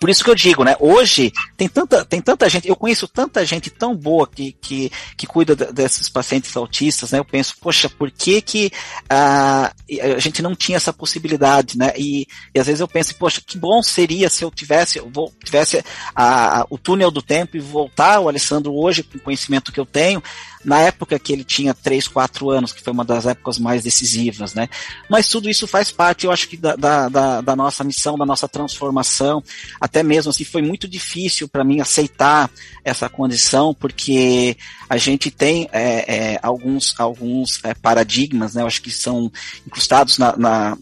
Por 0.06 0.12
isso 0.12 0.24
que 0.24 0.30
eu 0.30 0.36
digo, 0.36 0.64
né? 0.64 0.76
Hoje 0.80 1.34
tem 1.58 1.68
tanta, 1.68 2.06
tem 2.06 2.22
tanta 2.22 2.48
gente, 2.48 2.68
eu 2.68 2.76
conheço 2.76 3.08
tanta 3.08 3.44
gente 3.44 3.72
tão 3.72 3.96
boa 3.96 4.28
que, 4.28 4.52
que, 4.52 4.92
que 5.18 5.26
cuida 5.26 5.56
desses 5.56 6.08
pacientes 6.08 6.56
autistas, 6.56 7.10
né? 7.10 7.18
Eu 7.18 7.26
penso, 7.26 7.56
poxa, 7.60 7.90
por 7.90 8.12
que 8.12 8.40
que 8.40 8.72
uh, 9.06 10.14
a 10.16 10.20
gente 10.20 10.44
não 10.44 10.54
tinha 10.54 10.76
essa 10.76 10.94
possibilidade, 10.94 11.76
né? 11.76 11.92
E, 11.98 12.28
e 12.54 12.60
às 12.60 12.68
vezes 12.68 12.82
eu 12.82 12.88
penso, 12.88 13.16
poxa, 13.16 13.42
que 13.44 13.58
bom 13.58 13.82
seria 13.82 14.30
se 14.30 14.46
eu 14.46 14.52
tivesse, 14.52 15.00
eu 15.00 15.10
vou, 15.10 15.34
tivesse 15.44 15.84
a, 16.14 16.60
a, 16.60 16.68
o 16.70 16.78
túnel 16.78 17.10
do 17.10 17.24
tempo 17.24 17.58
e 17.58 17.60
voltar 17.60 18.20
o 18.20 18.30
Alessandro 18.30 18.76
hoje 18.76 19.02
com 19.02 19.18
o 19.18 19.22
conhecimento 19.22 19.72
que 19.72 19.80
eu 19.80 19.88
tenho 19.88 20.22
na 20.66 20.82
época 20.82 21.20
que 21.20 21.32
ele 21.32 21.44
tinha 21.44 21.74
3, 21.74 22.08
4 22.08 22.50
anos, 22.50 22.74
que 22.74 22.82
foi 22.82 22.92
uma 22.92 23.06
das 23.06 23.28
épocas 23.28 23.60
mais 23.60 23.84
decisivas, 23.84 24.56
né? 24.56 24.68
Mas 25.08 25.30
tudo 25.30 25.48
isso 25.48 25.68
faz 25.68 25.92
parte, 25.92 26.26
eu 26.26 26.32
acho 26.32 26.50
que 26.50 26.58
da, 26.58 26.76
da, 26.76 27.42
da 27.42 27.56
nossa 27.56 27.84
missão, 27.84 28.18
da 28.18 28.26
nossa 28.26 28.48
transformação, 28.48 29.44
até 29.80 29.95
mesmo 30.04 30.30
assim, 30.30 30.44
foi 30.44 30.62
muito 30.62 30.88
difícil 30.88 31.48
para 31.48 31.64
mim 31.64 31.80
aceitar 31.80 32.50
essa 32.84 33.10
condição, 33.10 33.74
porque 33.74 34.58
a 34.90 34.98
gente 34.98 35.30
tem 35.32 35.68
é, 35.72 36.34
é, 36.34 36.40
alguns, 36.42 36.94
alguns 37.00 37.64
é, 37.64 37.74
paradigmas, 37.74 38.56
né? 38.56 38.62
Eu 38.62 38.68
acho 38.68 38.82
que 38.82 38.92
são 38.92 39.32
incrustados 39.66 40.18
na, 40.18 40.36
na 40.38 40.78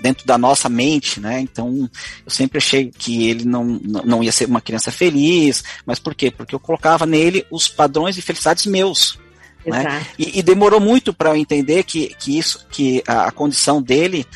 dentro 0.00 0.26
da 0.26 0.38
nossa 0.38 0.68
mente, 0.68 1.20
né? 1.20 1.40
Então, 1.40 1.90
eu 2.24 2.30
sempre 2.30 2.58
achei 2.58 2.90
que 2.90 3.28
ele 3.28 3.44
não, 3.44 3.64
não 3.64 4.22
ia 4.22 4.32
ser 4.32 4.46
uma 4.46 4.60
criança 4.60 4.92
feliz, 4.92 5.64
mas 5.84 5.98
por 5.98 6.14
quê? 6.14 6.30
Porque 6.30 6.54
eu 6.54 6.60
colocava 6.60 7.06
nele 7.06 7.46
os 7.50 7.68
padrões 7.68 8.14
de 8.14 8.22
felicidades 8.22 8.66
meus. 8.66 9.18
Né? 9.66 10.06
E, 10.18 10.38
e, 10.38 10.42
demorou 10.42 10.78
muito 10.78 11.14
para 11.14 11.30
eu 11.30 11.36
entender 11.36 11.84
que, 11.84 12.14
que 12.18 12.38
isso, 12.38 12.66
que 12.70 13.02
a, 13.06 13.28
a, 13.28 13.32
condição 13.32 13.80
dele 13.80 14.26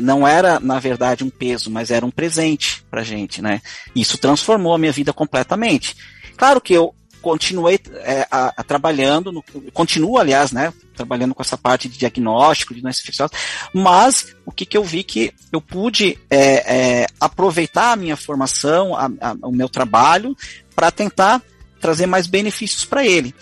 não 0.00 0.26
era 0.26 0.60
na 0.60 0.78
verdade 0.78 1.24
um 1.24 1.30
peso, 1.30 1.70
mas 1.70 1.90
era 1.90 2.04
um 2.04 2.10
presente 2.10 2.84
para 2.90 3.02
gente, 3.02 3.42
né? 3.42 3.60
Isso 3.94 4.18
transformou 4.18 4.74
a 4.74 4.78
minha 4.78 4.92
vida 4.92 5.12
completamente. 5.12 5.96
Claro 6.36 6.60
que 6.60 6.72
eu 6.72 6.94
continuei 7.20 7.80
é, 7.96 8.26
a, 8.30 8.54
a, 8.56 8.62
trabalhando, 8.62 9.32
no, 9.32 9.42
continuo, 9.72 10.18
aliás, 10.18 10.52
né, 10.52 10.72
trabalhando 10.94 11.34
com 11.34 11.42
essa 11.42 11.58
parte 11.58 11.88
de 11.88 11.98
diagnóstico 11.98 12.74
de 12.74 12.80
doenças 12.80 13.02
infecciosas, 13.02 13.36
mas 13.72 14.34
o 14.46 14.52
que, 14.52 14.64
que 14.64 14.76
eu 14.76 14.84
vi 14.84 15.02
que 15.02 15.32
eu 15.52 15.60
pude 15.60 16.18
é, 16.30 17.02
é, 17.02 17.06
aproveitar 17.20 17.92
a 17.92 17.96
minha 17.96 18.16
formação, 18.16 18.94
a, 18.94 19.06
a, 19.20 19.36
o 19.42 19.52
meu 19.52 19.68
trabalho, 19.68 20.36
para 20.74 20.90
tentar 20.90 21.42
trazer 21.80 22.06
mais 22.06 22.26
benefícios 22.26 22.84
para 22.84 23.04
ele. 23.04 23.34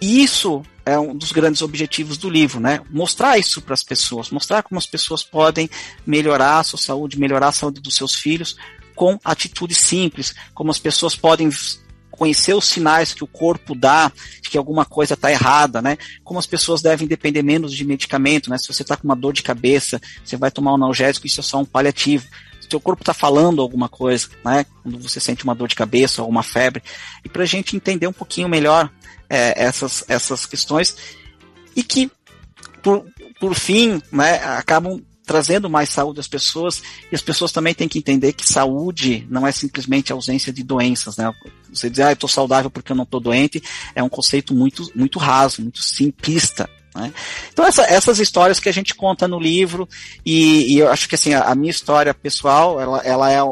Isso 0.00 0.62
é 0.86 0.96
um 0.96 1.14
dos 1.16 1.32
grandes 1.32 1.62
objetivos 1.62 2.16
do 2.16 2.30
livro, 2.30 2.60
né? 2.60 2.80
Mostrar 2.90 3.36
isso 3.36 3.60
para 3.60 3.74
as 3.74 3.82
pessoas, 3.82 4.30
mostrar 4.30 4.62
como 4.62 4.78
as 4.78 4.86
pessoas 4.86 5.24
podem 5.24 5.68
melhorar 6.06 6.60
a 6.60 6.62
sua 6.62 6.78
saúde, 6.78 7.18
melhorar 7.18 7.48
a 7.48 7.52
saúde 7.52 7.80
dos 7.80 7.96
seus 7.96 8.14
filhos 8.14 8.56
com 8.94 9.18
atitudes 9.24 9.78
simples, 9.78 10.32
como 10.54 10.70
as 10.70 10.78
pessoas 10.78 11.16
podem 11.16 11.50
conhecer 12.16 12.54
os 12.54 12.64
sinais 12.64 13.12
que 13.12 13.24
o 13.24 13.26
corpo 13.26 13.74
dá 13.74 14.10
de 14.40 14.48
que 14.48 14.56
alguma 14.56 14.84
coisa 14.84 15.14
está 15.14 15.30
errada, 15.30 15.82
né? 15.82 15.98
Como 16.24 16.38
as 16.38 16.46
pessoas 16.46 16.80
devem 16.80 17.06
depender 17.06 17.42
menos 17.42 17.74
de 17.74 17.84
medicamento, 17.84 18.48
né? 18.48 18.56
Se 18.56 18.68
você 18.72 18.82
está 18.82 18.96
com 18.96 19.04
uma 19.04 19.16
dor 19.16 19.32
de 19.32 19.42
cabeça, 19.42 20.00
você 20.24 20.36
vai 20.36 20.52
tomar 20.52 20.70
um 20.70 20.76
analgésico, 20.76 21.26
isso 21.26 21.40
é 21.40 21.42
só 21.42 21.58
um 21.58 21.64
paliativo. 21.64 22.26
Seu 22.68 22.80
corpo 22.80 23.02
está 23.02 23.14
falando 23.14 23.62
alguma 23.62 23.88
coisa, 23.88 24.28
né? 24.44 24.66
Quando 24.82 24.98
você 24.98 25.20
sente 25.20 25.44
uma 25.44 25.54
dor 25.54 25.68
de 25.68 25.74
cabeça 25.74 26.22
ou 26.22 26.28
uma 26.28 26.42
febre. 26.42 26.82
E 27.24 27.28
para 27.28 27.42
a 27.42 27.46
gente 27.46 27.76
entender 27.76 28.06
um 28.06 28.12
pouquinho 28.12 28.48
melhor 28.48 28.90
é, 29.28 29.62
essas, 29.62 30.04
essas 30.08 30.46
questões 30.46 30.96
e 31.74 31.82
que, 31.82 32.10
por, 32.82 33.04
por 33.38 33.54
fim, 33.54 34.00
né, 34.10 34.42
acabam 34.44 35.02
trazendo 35.26 35.68
mais 35.68 35.88
saúde 35.88 36.20
às 36.20 36.28
pessoas, 36.28 36.80
e 37.10 37.14
as 37.14 37.20
pessoas 37.20 37.50
também 37.50 37.74
têm 37.74 37.88
que 37.88 37.98
entender 37.98 38.32
que 38.32 38.48
saúde 38.48 39.26
não 39.28 39.44
é 39.44 39.50
simplesmente 39.50 40.12
ausência 40.12 40.52
de 40.52 40.62
doenças, 40.62 41.16
né? 41.16 41.34
Você 41.68 41.90
dizer, 41.90 42.04
ah, 42.04 42.10
eu 42.10 42.14
estou 42.14 42.28
saudável 42.28 42.70
porque 42.70 42.92
eu 42.92 42.96
não 42.96 43.02
estou 43.02 43.18
doente, 43.18 43.60
é 43.92 44.02
um 44.02 44.08
conceito 44.08 44.54
muito, 44.54 44.88
muito 44.94 45.18
raso, 45.18 45.62
muito 45.62 45.82
simplista, 45.82 46.70
né? 46.96 47.12
Então, 47.52 47.66
essa, 47.66 47.82
essas 47.82 48.18
histórias 48.18 48.58
que 48.58 48.68
a 48.68 48.72
gente 48.72 48.94
conta 48.94 49.28
no 49.28 49.38
livro, 49.38 49.88
e, 50.24 50.74
e 50.74 50.78
eu 50.78 50.90
acho 50.90 51.08
que 51.08 51.14
assim, 51.14 51.34
a, 51.34 51.42
a, 51.42 51.54
minha 51.54 51.70
história 51.70 52.14
pessoal, 52.14 52.80
ela, 52.80 52.98
ela 53.04 53.30
é 53.30 53.38
a, 53.38 53.44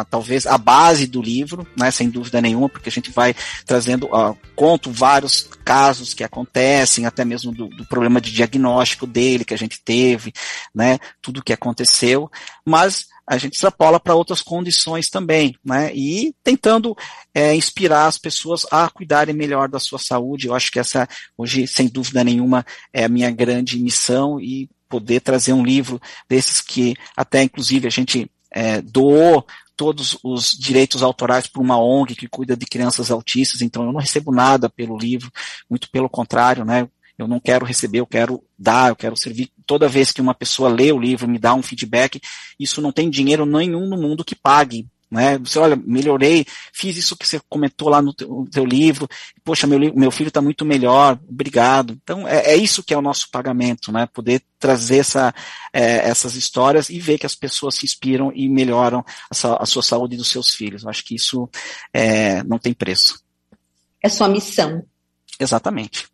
a, 0.00 0.04
talvez 0.04 0.46
a 0.46 0.58
base 0.58 1.06
do 1.06 1.22
livro, 1.22 1.66
né, 1.76 1.90
sem 1.90 2.10
dúvida 2.10 2.40
nenhuma, 2.40 2.68
porque 2.68 2.88
a 2.88 2.92
gente 2.92 3.10
vai 3.10 3.34
trazendo, 3.66 4.06
uh, 4.06 4.36
conto 4.54 4.90
vários 4.90 5.48
casos 5.64 6.12
que 6.12 6.22
acontecem, 6.22 7.06
até 7.06 7.24
mesmo 7.24 7.50
do, 7.52 7.68
do, 7.68 7.86
problema 7.86 8.20
de 8.20 8.30
diagnóstico 8.30 9.06
dele 9.06 9.44
que 9.44 9.54
a 9.54 9.58
gente 9.58 9.80
teve, 9.82 10.32
né, 10.74 10.98
tudo 11.20 11.42
que 11.42 11.52
aconteceu, 11.52 12.30
mas 12.64 13.06
a 13.32 13.38
gente 13.38 13.54
extrapola 13.54 13.98
para 13.98 14.14
outras 14.14 14.42
condições 14.42 15.08
também, 15.08 15.56
né? 15.64 15.90
E 15.94 16.34
tentando 16.44 16.94
é, 17.32 17.54
inspirar 17.54 18.06
as 18.06 18.18
pessoas 18.18 18.66
a 18.70 18.90
cuidarem 18.90 19.34
melhor 19.34 19.70
da 19.70 19.80
sua 19.80 19.98
saúde. 19.98 20.48
Eu 20.48 20.54
acho 20.54 20.70
que 20.70 20.78
essa, 20.78 21.08
hoje, 21.34 21.66
sem 21.66 21.88
dúvida 21.88 22.22
nenhuma, 22.22 22.62
é 22.92 23.04
a 23.04 23.08
minha 23.08 23.30
grande 23.30 23.78
missão 23.78 24.38
e 24.38 24.68
poder 24.86 25.20
trazer 25.20 25.54
um 25.54 25.64
livro 25.64 25.98
desses 26.28 26.60
que 26.60 26.94
até 27.16 27.42
inclusive 27.42 27.86
a 27.86 27.90
gente 27.90 28.30
é, 28.50 28.82
doou 28.82 29.46
todos 29.74 30.18
os 30.22 30.52
direitos 30.52 31.02
autorais 31.02 31.46
para 31.46 31.62
uma 31.62 31.82
ONG 31.82 32.14
que 32.14 32.28
cuida 32.28 32.54
de 32.54 32.66
crianças 32.66 33.10
autistas, 33.10 33.62
então 33.62 33.86
eu 33.86 33.92
não 33.92 34.00
recebo 34.00 34.30
nada 34.30 34.68
pelo 34.68 34.98
livro, 34.98 35.32
muito 35.70 35.90
pelo 35.90 36.10
contrário, 36.10 36.66
né? 36.66 36.86
Eu 37.16 37.26
não 37.26 37.40
quero 37.40 37.64
receber, 37.64 38.00
eu 38.00 38.06
quero 38.06 38.44
dar, 38.58 38.90
eu 38.90 38.96
quero 38.96 39.16
servir. 39.16 39.50
Toda 39.72 39.88
vez 39.88 40.12
que 40.12 40.20
uma 40.20 40.34
pessoa 40.34 40.68
lê 40.68 40.92
o 40.92 41.00
livro, 41.00 41.26
me 41.26 41.38
dá 41.38 41.54
um 41.54 41.62
feedback, 41.62 42.20
isso 42.60 42.82
não 42.82 42.92
tem 42.92 43.08
dinheiro 43.08 43.46
nenhum 43.46 43.88
no 43.88 43.96
mundo 43.96 44.22
que 44.22 44.34
pague 44.34 44.86
né? 45.10 45.38
Você 45.38 45.58
olha, 45.58 45.76
melhorei, 45.76 46.46
fiz 46.72 46.96
isso 46.96 47.16
que 47.16 47.26
você 47.26 47.40
comentou 47.46 47.88
lá 47.88 48.02
no 48.02 48.12
teu, 48.12 48.28
no 48.28 48.48
teu 48.48 48.64
livro, 48.66 49.08
poxa, 49.42 49.66
meu, 49.66 49.78
meu 49.94 50.10
filho 50.10 50.28
está 50.28 50.42
muito 50.42 50.62
melhor, 50.62 51.18
obrigado. 51.28 51.98
Então, 52.02 52.28
é, 52.28 52.52
é, 52.52 52.56
isso 52.56 52.82
que 52.82 52.92
é 52.92 52.98
o 52.98 53.02
nosso 53.02 53.30
pagamento, 53.30 53.90
né? 53.90 54.06
Poder 54.06 54.42
trazer 54.58 54.98
essa, 54.98 55.34
é, 55.72 56.08
essas 56.08 56.34
histórias 56.34 56.90
e 56.90 56.98
ver 56.98 57.18
que 57.18 57.26
as 57.26 57.34
pessoas 57.34 57.76
se 57.76 57.86
inspiram 57.86 58.30
e 58.34 58.48
melhoram 58.48 59.00
a, 59.30 59.62
a 59.62 59.66
sua 59.66 59.82
saúde 59.82 60.16
dos 60.16 60.28
seus 60.28 60.54
filhos. 60.54 60.82
Eu 60.82 60.90
acho 60.90 61.04
que 61.04 61.14
isso 61.14 61.48
é, 61.94 62.42
não 62.44 62.58
tem 62.58 62.74
preço. 62.74 63.22
É 64.02 64.08
sua 64.10 64.28
missão. 64.28 64.82
Exatamente. 65.40 66.11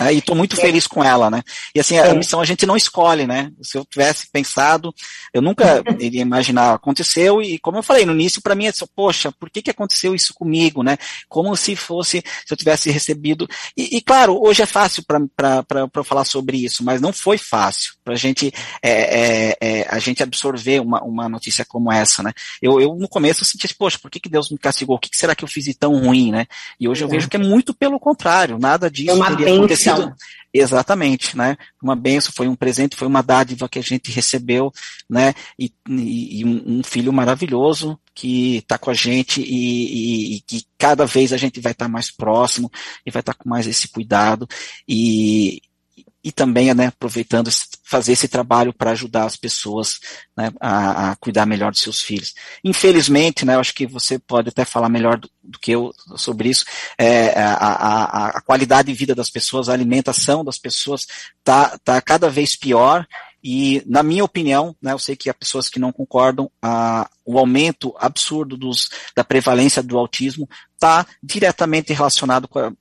É, 0.00 0.12
e 0.12 0.18
estou 0.18 0.36
muito 0.36 0.56
feliz 0.56 0.86
com 0.86 1.02
ela, 1.02 1.28
né? 1.30 1.42
E 1.74 1.80
assim, 1.80 1.98
a 1.98 2.14
missão 2.14 2.40
a 2.40 2.44
gente 2.44 2.64
não 2.64 2.76
escolhe, 2.76 3.26
né? 3.26 3.50
Se 3.60 3.76
eu 3.76 3.84
tivesse 3.84 4.30
pensado, 4.30 4.94
eu 5.34 5.42
nunca 5.42 5.82
iria 5.98 6.22
imaginar, 6.22 6.74
aconteceu, 6.74 7.42
e 7.42 7.58
como 7.58 7.78
eu 7.78 7.82
falei 7.82 8.04
no 8.06 8.12
início, 8.12 8.40
para 8.40 8.54
mim 8.54 8.66
é 8.66 8.72
só, 8.72 8.86
poxa, 8.94 9.32
por 9.32 9.50
que, 9.50 9.60
que 9.60 9.70
aconteceu 9.70 10.14
isso 10.14 10.32
comigo, 10.34 10.82
né? 10.82 10.96
Como 11.28 11.54
se 11.56 11.74
fosse, 11.74 12.22
se 12.46 12.52
eu 12.52 12.56
tivesse 12.56 12.90
recebido. 12.90 13.48
E, 13.76 13.96
e 13.96 14.00
claro, 14.00 14.40
hoje 14.40 14.62
é 14.62 14.66
fácil 14.66 15.02
para 15.04 15.64
eu 15.96 16.04
falar 16.04 16.24
sobre 16.24 16.58
isso, 16.58 16.84
mas 16.84 17.00
não 17.00 17.12
foi 17.12 17.36
fácil 17.36 17.94
para 18.04 18.14
gente, 18.14 18.52
é, 18.82 18.92
é, 18.92 19.56
é, 19.60 19.86
a 19.88 19.98
gente 19.98 20.22
absorver 20.22 20.80
uma, 20.80 21.02
uma 21.02 21.28
notícia 21.28 21.64
como 21.64 21.90
essa, 21.90 22.22
né? 22.22 22.32
Eu, 22.62 22.80
eu 22.80 22.94
no 22.94 23.08
começo 23.08 23.42
eu 23.42 23.46
senti, 23.46 23.66
assim, 23.66 23.74
poxa, 23.76 23.98
por 24.00 24.10
que, 24.10 24.20
que 24.20 24.28
Deus 24.28 24.50
me 24.50 24.58
castigou? 24.58 24.96
O 24.96 24.98
que, 24.98 25.10
que 25.10 25.18
será 25.18 25.34
que 25.34 25.44
eu 25.44 25.48
fiz 25.48 25.64
de 25.64 25.74
tão 25.74 25.98
ruim, 25.98 26.30
né? 26.30 26.46
E 26.78 26.88
hoje 26.88 27.02
eu 27.02 27.08
vejo 27.08 27.28
que 27.28 27.36
é 27.36 27.40
muito 27.40 27.74
pelo 27.74 27.98
contrário, 27.98 28.58
nada 28.58 28.90
disso 28.90 29.22
é 29.22 29.36
teria 29.36 29.54
acontecido 29.56 29.87
sido 29.96 30.14
exatamente, 30.52 31.36
né? 31.36 31.56
Uma 31.82 31.94
benção, 31.94 32.32
foi 32.34 32.48
um 32.48 32.56
presente, 32.56 32.96
foi 32.96 33.06
uma 33.06 33.22
dádiva 33.22 33.68
que 33.68 33.78
a 33.78 33.82
gente 33.82 34.10
recebeu, 34.10 34.72
né? 35.08 35.34
E, 35.58 35.72
e, 35.88 36.40
e 36.40 36.44
um, 36.44 36.78
um, 36.78 36.82
filho 36.82 37.12
maravilhoso 37.12 37.98
que 38.14 38.56
está 38.56 38.78
com 38.78 38.90
a 38.90 38.94
gente 38.94 39.40
e, 39.40 40.36
e, 40.36 40.40
que 40.40 40.64
cada 40.76 41.06
vez 41.06 41.32
a 41.32 41.36
gente 41.36 41.60
vai 41.60 41.72
estar 41.72 41.84
tá 41.84 41.90
mais 41.90 42.10
próximo 42.10 42.70
e 43.04 43.10
vai 43.10 43.20
estar 43.20 43.34
tá 43.34 43.38
com 43.38 43.48
mais 43.48 43.66
esse 43.66 43.88
cuidado 43.88 44.48
e, 44.88 45.60
e 46.22 46.32
também, 46.32 46.72
né, 46.74 46.86
aproveitando 46.86 47.50
fazer 47.84 48.12
esse 48.12 48.28
trabalho 48.28 48.72
para 48.72 48.90
ajudar 48.90 49.24
as 49.24 49.36
pessoas 49.36 50.00
né, 50.36 50.50
a, 50.60 51.10
a, 51.10 51.16
cuidar 51.16 51.46
melhor 51.46 51.70
dos 51.70 51.80
seus 51.80 52.02
filhos. 52.02 52.34
Infelizmente, 52.62 53.44
né, 53.44 53.54
eu 53.54 53.60
acho 53.60 53.74
que 53.74 53.86
você 53.86 54.18
pode 54.18 54.48
até 54.48 54.64
falar 54.64 54.88
melhor 54.88 55.18
do, 55.18 55.30
do 55.42 55.58
que 55.58 55.72
eu 55.72 55.92
sobre 56.16 56.48
isso, 56.48 56.64
é, 56.98 57.30
a, 57.40 57.54
a, 57.54 58.26
a, 58.28 58.40
qualidade 58.42 58.92
de 58.92 58.98
vida 58.98 59.14
das 59.14 59.30
pessoas, 59.30 59.68
a 59.68 59.72
alimentação 59.72 60.44
das 60.44 60.58
pessoas 60.58 61.06
está 61.38 61.78
tá 61.78 62.00
cada 62.02 62.28
vez 62.28 62.56
pior 62.56 63.06
e, 63.42 63.82
na 63.86 64.02
minha 64.02 64.24
opinião, 64.24 64.74
né, 64.82 64.92
eu 64.92 64.98
sei 64.98 65.14
que 65.14 65.30
há 65.30 65.34
pessoas 65.34 65.68
que 65.68 65.78
não 65.78 65.92
concordam, 65.92 66.50
a, 66.60 67.08
o 67.24 67.38
aumento 67.38 67.94
absurdo 67.98 68.56
dos, 68.56 68.90
da 69.14 69.22
prevalência 69.22 69.82
do 69.82 69.96
autismo 69.96 70.48
está 70.74 71.06
diretamente 71.22 71.92
relacionado 71.92 72.48
com 72.48 72.58
a 72.58 72.72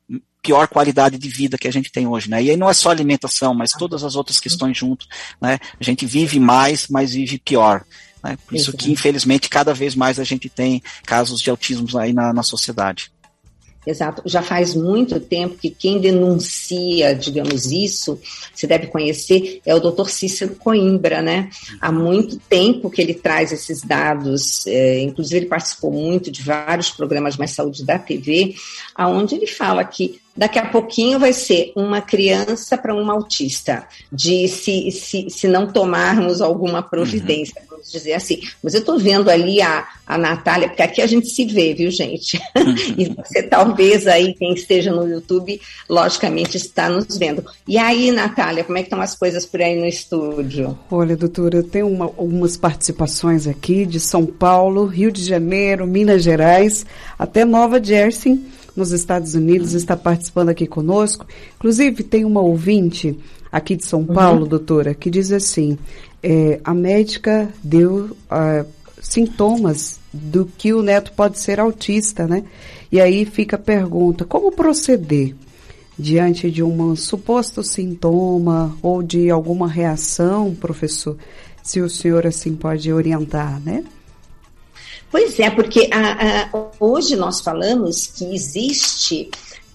pior 0.42 0.68
qualidade 0.68 1.18
de 1.18 1.30
vida 1.30 1.58
que 1.58 1.68
a 1.68 1.72
gente 1.72 1.92
tem 1.92 2.08
hoje, 2.08 2.30
né? 2.30 2.42
E 2.42 2.52
aí 2.52 2.58
não 2.58 2.70
é 2.70 2.74
só 2.74 2.90
alimentação, 2.90 3.54
mas 3.54 3.72
todas 3.72 4.04
as 4.04 4.16
outras 4.16 4.40
questões 4.40 4.78
junto, 4.78 5.06
né? 5.42 5.60
A 5.80 5.84
gente 5.84 6.06
vive 6.06 6.40
mais, 6.40 6.88
mas 6.88 7.14
vive 7.14 7.38
pior. 7.38 7.84
Né? 8.24 8.38
Por 8.46 8.56
isso 8.56 8.74
que, 8.74 8.92
infelizmente, 8.92 9.50
cada 9.50 9.74
vez 9.74 9.96
mais 9.96 10.20
a 10.20 10.24
gente 10.24 10.50
tem 10.50 10.82
casos 11.06 11.42
de 11.42 11.50
autismo 11.50 11.88
aí 11.98 12.14
na, 12.14 12.34
na 12.34 12.44
sociedade. 12.44 13.12
Exato. 13.88 14.22
Já 14.26 14.42
faz 14.42 14.76
muito 14.76 15.18
tempo 15.18 15.56
que 15.56 15.70
quem 15.70 15.98
denuncia, 15.98 17.16
digamos 17.16 17.68
isso, 17.68 18.20
você 18.54 18.68
deve 18.68 18.88
conhecer, 18.88 19.62
é 19.66 19.74
o 19.74 19.80
doutor 19.80 20.10
Cícero 20.10 20.56
Coimbra, 20.56 21.22
né? 21.22 21.50
Há 21.80 21.90
muito 21.90 22.38
tempo 22.38 22.90
que 22.90 23.02
ele 23.02 23.14
traz 23.14 23.54
esses 23.54 23.80
dados, 23.80 24.68
é, 24.68 25.00
inclusive 25.00 25.38
ele 25.38 25.46
participou 25.46 25.90
muito 25.90 26.30
de 26.30 26.42
vários 26.42 26.90
programas 26.90 27.38
Mais 27.38 27.52
Saúde 27.52 27.86
da 27.86 27.98
TV, 27.98 28.56
aonde 28.94 29.36
ele 29.36 29.48
fala 29.48 29.86
que 29.86 30.20
daqui 30.38 30.60
a 30.60 30.66
pouquinho 30.66 31.20
vai 31.20 31.34
ser 31.34 31.72
uma 31.76 32.00
criança 32.00 32.78
para 32.78 32.94
um 32.94 33.10
autista, 33.10 33.88
de 34.12 34.48
se, 34.48 34.92
se, 34.92 35.30
se 35.30 35.48
não 35.48 35.68
tomarmos 35.68 36.42
alguma 36.42 36.84
providência, 36.84 37.60
uhum. 37.62 37.68
vamos 37.72 37.92
dizer 37.92 38.14
assim. 38.14 38.40
Mas 38.64 38.76
eu 38.76 38.82
estou 38.82 39.00
vendo 39.00 39.30
ali 39.30 39.62
a, 39.62 39.88
a 40.06 40.18
Natália, 40.18 40.68
porque 40.68 40.84
aqui 40.84 41.02
a 41.02 41.08
gente 41.08 41.28
se 41.28 41.46
vê, 41.46 41.74
viu, 41.74 41.90
gente? 41.90 42.40
Uhum. 42.56 42.76
e 42.98 43.06
você 43.10 43.42
talvez 43.42 44.06
aí, 44.06 44.36
quem 44.36 44.54
esteja 44.54 44.92
no 44.92 45.08
YouTube, 45.08 45.60
logicamente 45.90 46.58
está 46.58 46.88
nos 46.88 47.18
vendo. 47.18 47.44
E 47.68 47.78
aí, 47.78 48.12
Natália, 48.12 48.64
como 48.64 48.78
é 48.78 48.82
que 48.82 48.88
estão 48.88 49.02
as 49.02 49.16
coisas 49.16 49.46
por 49.46 49.62
aí 49.62 49.76
no 49.76 49.88
estúdio? 49.88 50.78
Olha, 50.92 51.18
doutora, 51.18 51.58
eu 51.58 51.64
tenho 51.64 51.88
uma, 51.88 52.06
algumas 52.06 52.56
participações 52.56 53.48
aqui 53.48 53.86
de 53.86 54.00
São 54.00 54.26
Paulo, 54.26 54.86
Rio 54.86 55.12
de 55.12 55.24
Janeiro, 55.24 55.88
Minas 55.88 56.22
Gerais, 56.22 56.86
até 57.18 57.44
Nova 57.44 57.84
Jersey 57.84 58.40
nos 58.78 58.92
Estados 58.92 59.34
Unidos, 59.34 59.74
está 59.74 59.98
participando 59.98 60.50
aqui 60.50 60.68
conosco. 60.68 61.26
Inclusive, 61.58 62.04
tem 62.04 62.24
uma 62.24 62.42
ouvinte 62.42 63.18
aqui 63.52 63.76
de 63.76 63.84
São 63.84 64.06
Paulo, 64.06 64.44
uhum. 64.44 64.48
doutora, 64.48 64.94
que 64.94 65.10
diz 65.10 65.32
assim: 65.32 65.78
é, 66.22 66.60
a 66.64 66.74
médica 66.74 67.50
deu 67.64 68.16
uh, 68.32 68.66
sintomas 69.02 70.00
do 70.14 70.46
que 70.46 70.74
o 70.74 70.82
neto 70.82 71.12
pode 71.14 71.40
ser 71.40 71.60
autista, 71.60 72.28
né? 72.28 72.44
E 72.92 73.02
aí 73.02 73.26
fica 73.26 73.56
a 73.56 73.60
pergunta: 73.60 74.24
como 74.24 74.52
proceder? 74.52 75.36
Diante 76.00 76.52
de 76.52 76.62
um 76.62 76.96
suposto 76.96 77.64
sintoma 77.64 78.78
ou 78.84 79.02
de 79.02 79.32
alguma 79.32 79.68
reação, 79.68 80.54
professor, 80.54 81.18
se 81.64 81.82
o 81.82 81.90
senhor 81.90 82.28
assim 82.28 82.56
pode 82.56 82.94
orientar, 82.94 83.60
né? 83.60 83.84
Pois 85.12 85.40
é, 85.40 85.50
porque 85.50 85.90
a, 85.92 86.50
a, 86.58 86.64
hoje 86.80 87.16
nós 87.16 87.42
falamos 87.42 88.08
que 88.08 88.34
existe 88.34 89.30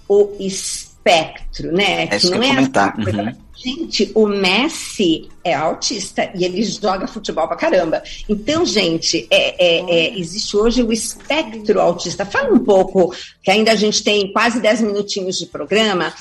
o 0.08 0.30
espectro, 0.38 1.72
né? 1.72 2.04
É 2.04 2.06
que 2.06 2.30
não 2.30 2.38
que 2.38 2.46
é 2.46 2.48
comentar. 2.54 2.98
Uhum. 2.98 3.34
Gente, 3.56 4.10
o 4.14 4.26
Messi 4.26 5.28
é 5.44 5.54
autista 5.54 6.28
e 6.34 6.44
ele 6.44 6.64
joga 6.64 7.06
futebol 7.06 7.46
pra 7.46 7.56
caramba. 7.56 8.02
Então, 8.28 8.66
gente, 8.66 9.28
é, 9.30 9.54
é, 9.64 9.84
é, 9.88 10.18
existe 10.18 10.56
hoje 10.56 10.82
o 10.82 10.92
espectro 10.92 11.80
autista. 11.80 12.26
Fala 12.26 12.52
um 12.52 12.58
pouco, 12.58 13.14
que 13.40 13.52
ainda 13.52 13.70
a 13.70 13.76
gente 13.76 14.02
tem 14.02 14.32
quase 14.32 14.60
10 14.60 14.80
minutinhos 14.80 15.38
de 15.38 15.46
programa. 15.46 16.12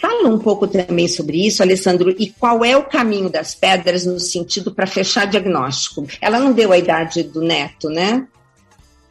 Fala 0.00 0.28
um 0.28 0.38
pouco 0.38 0.66
também 0.66 1.06
sobre 1.06 1.46
isso, 1.46 1.62
Alessandro, 1.62 2.14
e 2.18 2.30
qual 2.30 2.64
é 2.64 2.74
o 2.76 2.84
caminho 2.84 3.28
das 3.28 3.54
pedras 3.54 4.06
no 4.06 4.18
sentido 4.18 4.72
para 4.72 4.86
fechar 4.86 5.26
diagnóstico? 5.26 6.06
Ela 6.18 6.38
não 6.38 6.52
deu 6.52 6.72
a 6.72 6.78
idade 6.78 7.22
do 7.22 7.42
neto, 7.42 7.90
né? 7.90 8.26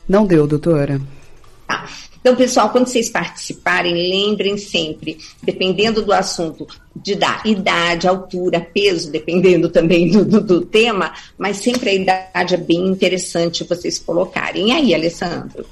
Não 0.08 0.26
deu, 0.26 0.46
doutora. 0.46 1.02
Tá. 1.68 1.88
Então, 2.26 2.36
pessoal, 2.36 2.70
quando 2.72 2.88
vocês 2.88 3.10
participarem, 3.10 3.94
lembrem 3.94 4.58
sempre, 4.58 5.18
dependendo 5.44 6.02
do 6.02 6.12
assunto, 6.12 6.66
de 6.96 7.14
dar 7.14 7.46
idade, 7.46 8.08
altura, 8.08 8.60
peso, 8.60 9.12
dependendo 9.12 9.70
também 9.70 10.10
do, 10.10 10.26
do, 10.26 10.42
do 10.42 10.62
tema, 10.62 11.14
mas 11.38 11.58
sempre 11.58 11.92
a 11.92 11.94
idade 11.94 12.56
é 12.56 12.58
bem 12.58 12.88
interessante 12.88 13.64
vocês 13.64 14.00
colocarem. 14.00 14.70
E 14.70 14.72
aí, 14.72 14.96
Alessandro? 14.96 15.66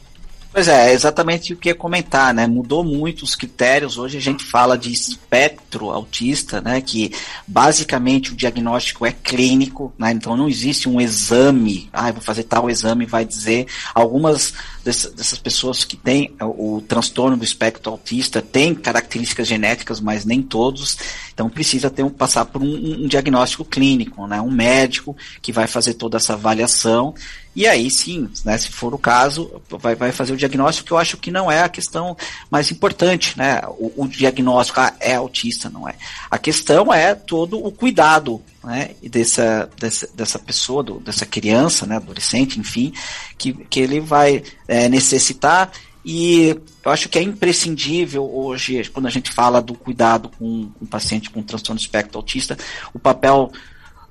Pois 0.53 0.67
é, 0.67 0.91
é 0.91 0.93
exatamente 0.93 1.51
o 1.51 1.57
que 1.57 1.69
ia 1.69 1.73
comentar, 1.73 2.31
né? 2.31 2.45
Mudou 2.45 2.83
muito 2.83 3.23
os 3.23 3.33
critérios. 3.33 3.97
Hoje 3.97 4.19
a 4.19 4.21
gente 4.21 4.43
fala 4.43 4.77
de 4.77 4.93
espectro 4.93 5.89
autista, 5.89 6.61
né? 6.61 6.79
Que 6.79 7.11
basicamente 7.47 8.31
o 8.31 8.35
diagnóstico 8.35 9.03
é 9.03 9.11
clínico, 9.11 9.91
né? 9.97 10.11
Então 10.11 10.37
não 10.37 10.47
existe 10.47 10.87
um 10.87 11.01
exame, 11.01 11.89
ah, 11.91 12.11
vou 12.11 12.21
fazer 12.21 12.43
tal 12.43 12.69
exame, 12.69 13.07
vai 13.07 13.25
dizer. 13.25 13.65
Algumas 13.95 14.53
dessas 14.85 15.39
pessoas 15.39 15.83
que 15.83 15.97
têm 15.97 16.35
o 16.39 16.83
transtorno 16.87 17.35
do 17.35 17.43
espectro 17.43 17.91
autista 17.91 18.39
têm 18.39 18.75
características 18.75 19.47
genéticas, 19.47 19.99
mas 19.99 20.23
nem 20.23 20.39
todos. 20.39 20.99
Então 21.33 21.49
precisa 21.49 21.89
ter 21.89 22.03
um, 22.03 22.09
passar 22.09 22.45
por 22.45 22.61
um, 22.61 23.03
um 23.03 23.07
diagnóstico 23.07 23.65
clínico, 23.65 24.27
né? 24.27 24.39
Um 24.41 24.51
médico 24.51 25.15
que 25.41 25.51
vai 25.51 25.67
fazer 25.67 25.95
toda 25.95 26.17
essa 26.17 26.33
avaliação 26.33 27.13
e 27.55 27.67
aí 27.67 27.89
sim, 27.91 28.29
né, 28.43 28.57
se 28.57 28.69
for 28.69 28.93
o 28.95 28.97
caso, 28.97 29.61
vai, 29.69 29.93
vai 29.93 30.11
fazer 30.11 30.33
o 30.33 30.37
diagnóstico, 30.37 30.87
que 30.87 30.93
eu 30.93 30.97
acho 30.97 31.17
que 31.17 31.29
não 31.29 31.51
é 31.51 31.61
a 31.61 31.69
questão 31.69 32.17
mais 32.49 32.71
importante, 32.71 33.37
né? 33.37 33.61
O, 33.77 34.03
o 34.03 34.07
diagnóstico 34.07 34.79
ah, 34.79 34.93
é 34.99 35.15
autista, 35.15 35.69
não 35.69 35.87
é. 35.87 35.93
A 36.31 36.37
questão 36.39 36.91
é 36.91 37.13
todo 37.13 37.63
o 37.63 37.71
cuidado 37.71 38.41
né, 38.63 38.91
dessa, 39.03 39.69
dessa, 39.79 40.09
dessa 40.15 40.39
pessoa, 40.39 40.81
do, 40.81 40.99
dessa 40.99 41.27
criança, 41.27 41.85
né, 41.85 41.97
adolescente, 41.97 42.59
enfim, 42.59 42.91
que, 43.37 43.53
que 43.53 43.79
ele 43.79 43.99
vai 43.99 44.41
é, 44.67 44.89
necessitar. 44.89 45.71
E 46.05 46.59
eu 46.83 46.91
acho 46.91 47.07
que 47.07 47.17
é 47.17 47.21
imprescindível 47.21 48.29
hoje, 48.33 48.89
quando 48.89 49.05
a 49.05 49.09
gente 49.09 49.31
fala 49.31 49.61
do 49.61 49.73
cuidado 49.73 50.29
com, 50.37 50.69
com 50.77 50.85
o 50.85 50.87
paciente 50.87 51.29
com 51.29 51.41
transtorno 51.41 51.79
espectro 51.79 52.17
autista, 52.17 52.57
o 52.93 52.99
papel 52.99 53.51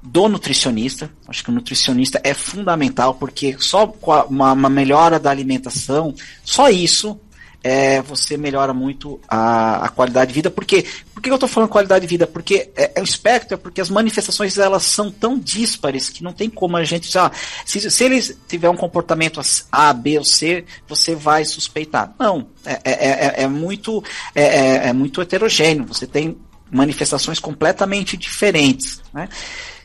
do 0.02 0.28
nutricionista. 0.28 1.10
Acho 1.28 1.44
que 1.44 1.50
o 1.50 1.54
nutricionista 1.54 2.20
é 2.24 2.34
fundamental, 2.34 3.14
porque 3.14 3.56
só 3.60 3.86
com 3.86 4.10
uma, 4.22 4.52
uma 4.52 4.68
melhora 4.68 5.20
da 5.20 5.30
alimentação, 5.30 6.14
só 6.42 6.68
isso 6.68 7.20
é, 7.62 8.02
você 8.02 8.36
melhora 8.36 8.74
muito 8.74 9.20
a, 9.28 9.86
a, 9.86 9.88
qualidade 9.88 10.28
de 10.28 10.34
vida. 10.34 10.50
Por 10.50 10.64
quê? 10.64 10.84
Por 11.14 11.22
que 11.22 11.30
eu 11.30 11.34
estou 11.34 11.48
falando 11.48 11.70
qualidade 11.70 12.06
de 12.06 12.10
vida? 12.10 12.26
Porque 12.26 12.70
é, 12.76 12.92
é 12.96 13.00
o 13.00 13.04
espectro, 13.04 13.54
é 13.54 13.56
porque 13.56 13.80
as 13.80 13.88
manifestações 13.88 14.58
elas 14.58 14.82
são 14.82 15.10
tão 15.10 15.38
díspares 15.38 16.10
que 16.10 16.22
não 16.22 16.32
tem 16.32 16.50
como 16.50 16.76
a 16.76 16.84
gente. 16.84 17.16
Ah, 17.16 17.30
se, 17.64 17.90
se 17.90 18.04
eles 18.04 18.36
tiver 18.48 18.68
um 18.68 18.76
comportamento 18.76 19.40
A, 19.70 19.92
B 19.92 20.18
ou 20.18 20.24
C, 20.24 20.64
você 20.88 21.14
vai 21.14 21.44
suspeitar. 21.44 22.14
Não, 22.18 22.48
é, 22.64 22.80
é, 22.84 22.92
é, 22.92 23.42
é 23.42 23.46
muito, 23.46 24.02
é, 24.34 24.42
é, 24.42 24.88
é 24.88 24.92
muito 24.92 25.20
heterogêneo. 25.20 25.86
Você 25.86 26.06
tem 26.06 26.36
manifestações 26.70 27.38
completamente 27.38 28.16
diferentes. 28.16 29.00
Né? 29.12 29.28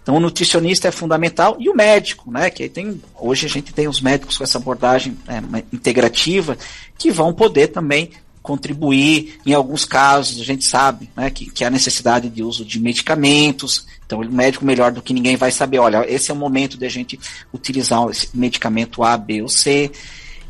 Então 0.07 0.15
o 0.15 0.21
nutricionista 0.21 0.87
é 0.87 0.91
fundamental 0.91 1.57
e 1.59 1.67
o 1.69 1.75
médico, 1.75 2.31
né? 2.31 2.49
Que 2.49 2.69
tem 2.69 3.01
hoje 3.19 3.45
a 3.45 3.49
gente 3.49 3.73
tem 3.73 3.89
os 3.89 3.99
médicos 3.99 4.37
com 4.37 4.43
essa 4.45 4.57
abordagem 4.57 5.17
é, 5.27 5.41
integrativa 5.73 6.57
que 6.97 7.11
vão 7.11 7.33
poder 7.33 7.67
também 7.67 8.11
contribuir. 8.41 9.37
Em 9.45 9.53
alguns 9.53 9.83
casos 9.83 10.39
a 10.39 10.45
gente 10.45 10.63
sabe, 10.63 11.09
né, 11.13 11.29
que, 11.29 11.51
que 11.51 11.65
há 11.65 11.69
necessidade 11.69 12.29
de 12.29 12.41
uso 12.41 12.63
de 12.63 12.79
medicamentos. 12.79 13.85
Então 14.05 14.21
o 14.21 14.31
médico 14.31 14.63
melhor 14.63 14.93
do 14.93 15.01
que 15.01 15.13
ninguém 15.13 15.35
vai 15.35 15.51
saber, 15.51 15.79
olha, 15.79 16.09
esse 16.09 16.31
é 16.31 16.33
o 16.33 16.37
momento 16.37 16.77
de 16.77 16.85
a 16.85 16.89
gente 16.89 17.19
utilizar 17.53 18.07
esse 18.09 18.29
medicamento 18.33 19.03
A, 19.03 19.17
B 19.17 19.41
ou 19.41 19.49
C 19.49 19.91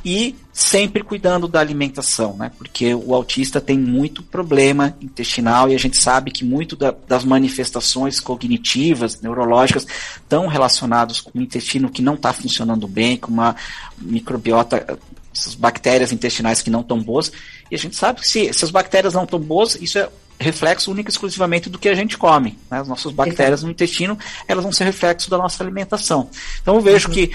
e 0.05 0.35
sempre 0.57 1.03
cuidando 1.03 1.47
da 1.47 1.59
alimentação, 1.59 2.35
né? 2.35 2.51
Porque 2.57 2.91
o 2.91 3.13
autista 3.13 3.61
tem 3.61 3.77
muito 3.77 4.23
problema 4.23 4.97
intestinal 4.99 5.69
e 5.69 5.75
a 5.75 5.77
gente 5.77 6.01
sabe 6.01 6.31
que 6.31 6.43
muito 6.43 6.75
da, 6.75 6.95
das 7.07 7.23
manifestações 7.23 8.19
cognitivas, 8.19 9.21
neurológicas, 9.21 9.85
estão 10.15 10.47
relacionados 10.47 11.21
com 11.21 11.37
o 11.37 11.41
intestino 11.43 11.91
que 11.91 12.01
não 12.01 12.15
está 12.15 12.33
funcionando 12.33 12.87
bem, 12.87 13.17
com 13.17 13.31
uma 13.31 13.55
microbiota, 13.99 14.97
essas 15.31 15.53
bactérias 15.53 16.11
intestinais 16.11 16.59
que 16.59 16.71
não 16.71 16.81
estão 16.81 16.99
boas. 16.99 17.31
E 17.69 17.75
a 17.75 17.77
gente 17.77 17.95
sabe 17.95 18.21
que 18.21 18.27
se, 18.27 18.51
se 18.51 18.65
as 18.65 18.71
bactérias 18.71 19.13
não 19.13 19.25
estão 19.25 19.39
boas, 19.39 19.75
isso 19.79 19.99
é 19.99 20.09
reflexo 20.39 20.91
único 20.91 21.09
e 21.09 21.11
exclusivamente 21.11 21.69
do 21.69 21.79
que 21.79 21.89
a 21.89 21.95
gente 21.95 22.17
come. 22.17 22.57
Né? 22.69 22.79
As 22.79 22.87
nossas 22.87 23.11
bactérias 23.11 23.63
no 23.63 23.71
intestino, 23.71 24.17
elas 24.47 24.63
vão 24.63 24.71
ser 24.71 24.83
reflexo 24.83 25.29
da 25.29 25.37
nossa 25.37 25.63
alimentação. 25.63 26.29
Então 26.61 26.75
eu 26.75 26.81
vejo 26.81 27.07
uhum. 27.07 27.13
que 27.13 27.31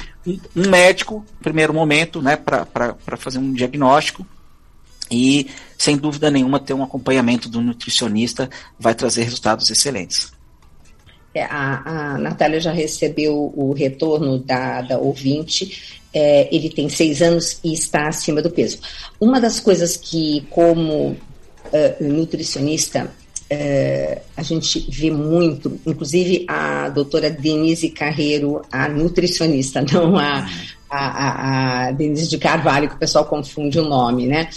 um, 0.57 0.69
médico, 0.69 1.25
primeiro 1.41 1.75
momento, 1.75 2.23
né, 2.23 2.37
para 2.37 2.97
fazer 3.17 3.39
um 3.39 3.53
diagnóstico, 3.53 4.27
e 5.11 5.49
sem 5.77 5.97
dúvida 5.97 6.31
nenhuma 6.31 6.59
ter 6.59 6.73
um 6.73 6.83
acompanhamento 6.83 7.49
do 7.49 7.61
nutricionista 7.61 8.49
vai 8.79 8.95
trazer 8.95 9.25
resultados 9.25 9.69
excelentes. 9.69 10.33
É, 11.35 11.45
a, 11.45 12.15
a 12.15 12.19
Natália 12.19 12.61
já 12.61 12.73
recebeu 12.73 13.53
o 13.55 13.73
retorno 13.73 14.39
da, 14.39 14.83
da 14.83 14.99
ouvinte. 14.99 16.01
É, 16.15 16.55
ele 16.55 16.69
tem 16.71 16.89
seis 16.89 17.23
anos 17.23 17.59
e 17.65 17.73
está 17.73 18.09
acima 18.09 18.43
do 18.43 18.51
peso. 18.51 18.79
Uma 19.19 19.41
das 19.41 19.59
coisas 19.59 19.97
que, 19.97 20.47
como 20.51 21.17
uh, 21.73 22.05
nutricionista, 22.05 23.05
uh, 23.05 24.21
a 24.37 24.43
gente 24.43 24.87
vê 24.91 25.11
muito, 25.11 25.81
inclusive 25.87 26.45
a 26.49 26.89
doutora 26.89 27.31
Denise 27.31 27.91
Carreiro, 27.91 28.63
a 28.71 28.89
nutricionista, 28.89 29.85
não 29.93 30.19
a, 30.19 30.47
a, 30.95 31.87
a, 31.87 31.93
Denise 31.93 32.29
de 32.29 32.37
Carvalho, 32.37 32.89
que 32.89 32.95
o 32.95 32.99
pessoal 32.99 33.25
confunde 33.25 33.81
o 33.81 33.89
nome, 33.89 34.27
né? 34.27 34.51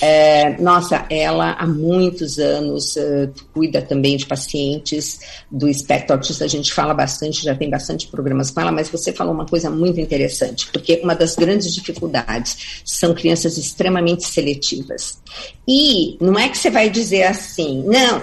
É, 0.00 0.56
nossa, 0.60 1.04
ela 1.10 1.52
há 1.52 1.66
muitos 1.66 2.38
anos 2.38 2.94
uh, 2.94 3.28
cuida 3.52 3.82
também 3.82 4.16
de 4.16 4.24
pacientes 4.24 5.18
do 5.50 5.68
espectro 5.68 6.14
autista. 6.14 6.44
A 6.44 6.48
gente 6.48 6.72
fala 6.72 6.94
bastante, 6.94 7.42
já 7.42 7.56
tem 7.56 7.68
bastante 7.68 8.06
programas 8.06 8.50
com 8.50 8.60
ela, 8.60 8.70
mas 8.70 8.88
você 8.88 9.12
falou 9.12 9.34
uma 9.34 9.46
coisa 9.46 9.68
muito 9.68 9.98
interessante, 10.00 10.68
porque 10.72 11.00
uma 11.02 11.14
das 11.14 11.34
grandes 11.34 11.74
dificuldades 11.74 12.82
são 12.84 13.12
crianças 13.12 13.58
extremamente 13.58 14.24
seletivas. 14.24 15.18
E 15.66 16.16
não 16.20 16.38
é 16.38 16.48
que 16.48 16.56
você 16.56 16.70
vai 16.70 16.88
dizer 16.88 17.24
assim, 17.24 17.82
não, 17.84 18.22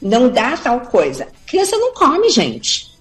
não 0.00 0.30
dá 0.30 0.56
tal 0.56 0.80
coisa. 0.80 1.28
Criança 1.46 1.76
não 1.76 1.92
come, 1.92 2.30
gente 2.30 2.93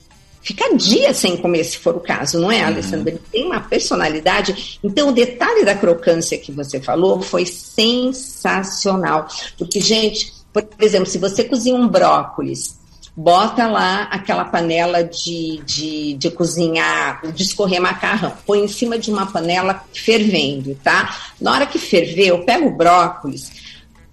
fica 0.44 0.76
dias 0.76 1.18
sem 1.18 1.38
comer, 1.38 1.64
se 1.64 1.78
for 1.78 1.96
o 1.96 2.00
caso, 2.00 2.40
não 2.40 2.52
é, 2.52 2.60
uhum. 2.60 2.68
Alessandra? 2.68 3.10
Ele 3.12 3.22
tem 3.32 3.46
uma 3.46 3.62
personalidade. 3.62 4.80
Então, 4.84 5.10
o 5.10 5.14
detalhe 5.14 5.66
da 5.66 5.74
crocância 5.74 6.38
que 6.38 6.52
você 6.52 6.80
falou 6.80 7.22
foi 7.22 7.46
sensacional. 7.46 9.28
Porque, 9.58 9.80
gente, 9.80 10.32
por 10.52 10.68
exemplo, 10.80 11.08
se 11.08 11.18
você 11.18 11.44
cozinha 11.46 11.76
um 11.76 11.88
brócolis, 11.88 12.78
bota 13.16 13.68
lá 13.68 14.04
aquela 14.04 14.46
panela 14.46 15.04
de, 15.04 15.62
de, 15.66 16.14
de 16.16 16.30
cozinhar, 16.32 17.22
de 17.32 17.44
escorrer 17.44 17.80
macarrão, 17.80 18.34
põe 18.46 18.60
em 18.64 18.68
cima 18.68 18.98
de 18.98 19.12
uma 19.12 19.26
panela 19.26 19.84
fervendo, 19.94 20.76
tá? 20.84 21.16
Na 21.40 21.54
hora 21.54 21.66
que 21.66 21.80
ferver, 21.80 22.28
eu 22.28 22.44
pego 22.44 22.68
o 22.68 22.76
brócolis, 22.76 23.52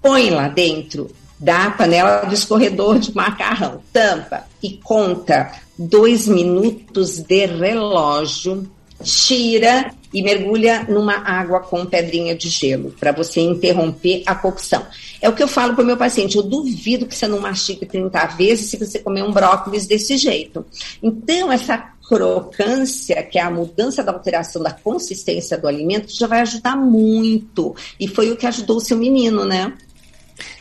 põe 0.01 0.31
lá 0.31 0.49
dentro 0.49 1.11
da 1.39 1.71
panela 1.71 2.27
do 2.27 2.35
escorredor 2.35 2.99
de 2.99 3.15
macarrão, 3.17 3.81
tampa 3.93 4.45
e 4.63 4.77
conta 4.77 5.51
dois 5.81 6.29
minutos 6.29 7.21
de 7.21 7.47
relógio, 7.47 8.71
tira 9.03 9.95
e 10.13 10.23
mergulha 10.23 10.85
numa 10.89 11.15
água 11.15 11.61
com 11.61 11.87
pedrinha 11.87 12.35
de 12.35 12.49
gelo 12.49 12.95
para 12.99 13.13
você 13.13 13.41
interromper 13.41 14.23
a 14.27 14.35
cocção. 14.35 14.85
É 15.23 15.29
o 15.29 15.33
que 15.33 15.43
eu 15.43 15.49
falo 15.49 15.75
para 15.75 15.83
o 15.83 15.87
meu 15.87 15.97
paciente. 15.97 16.37
Eu 16.37 16.43
duvido 16.43 17.07
que 17.07 17.15
você 17.15 17.27
não 17.27 17.41
mastigue 17.41 17.87
30 17.87 18.27
vezes 18.27 18.71
se 18.71 18.77
você 18.77 18.99
comer 18.99 19.23
um 19.23 19.33
brócolis 19.33 19.87
desse 19.87 20.17
jeito. 20.19 20.65
Então, 21.03 21.51
essa 21.51 21.79
crocância, 22.07 23.23
que 23.23 23.39
é 23.39 23.43
a 23.43 23.51
mudança 23.51 24.03
da 24.03 24.13
alteração 24.13 24.63
da 24.63 24.73
consistência 24.73 25.57
do 25.57 25.69
alimento, 25.69 26.13
já 26.13 26.27
vai 26.27 26.41
ajudar 26.41 26.77
muito. 26.77 27.75
E 27.99 28.09
foi 28.09 28.31
o 28.33 28.37
que 28.37 28.47
ajudou 28.47 28.79
o 28.79 28.81
seu 28.81 28.97
menino, 28.97 29.45
né? 29.45 29.73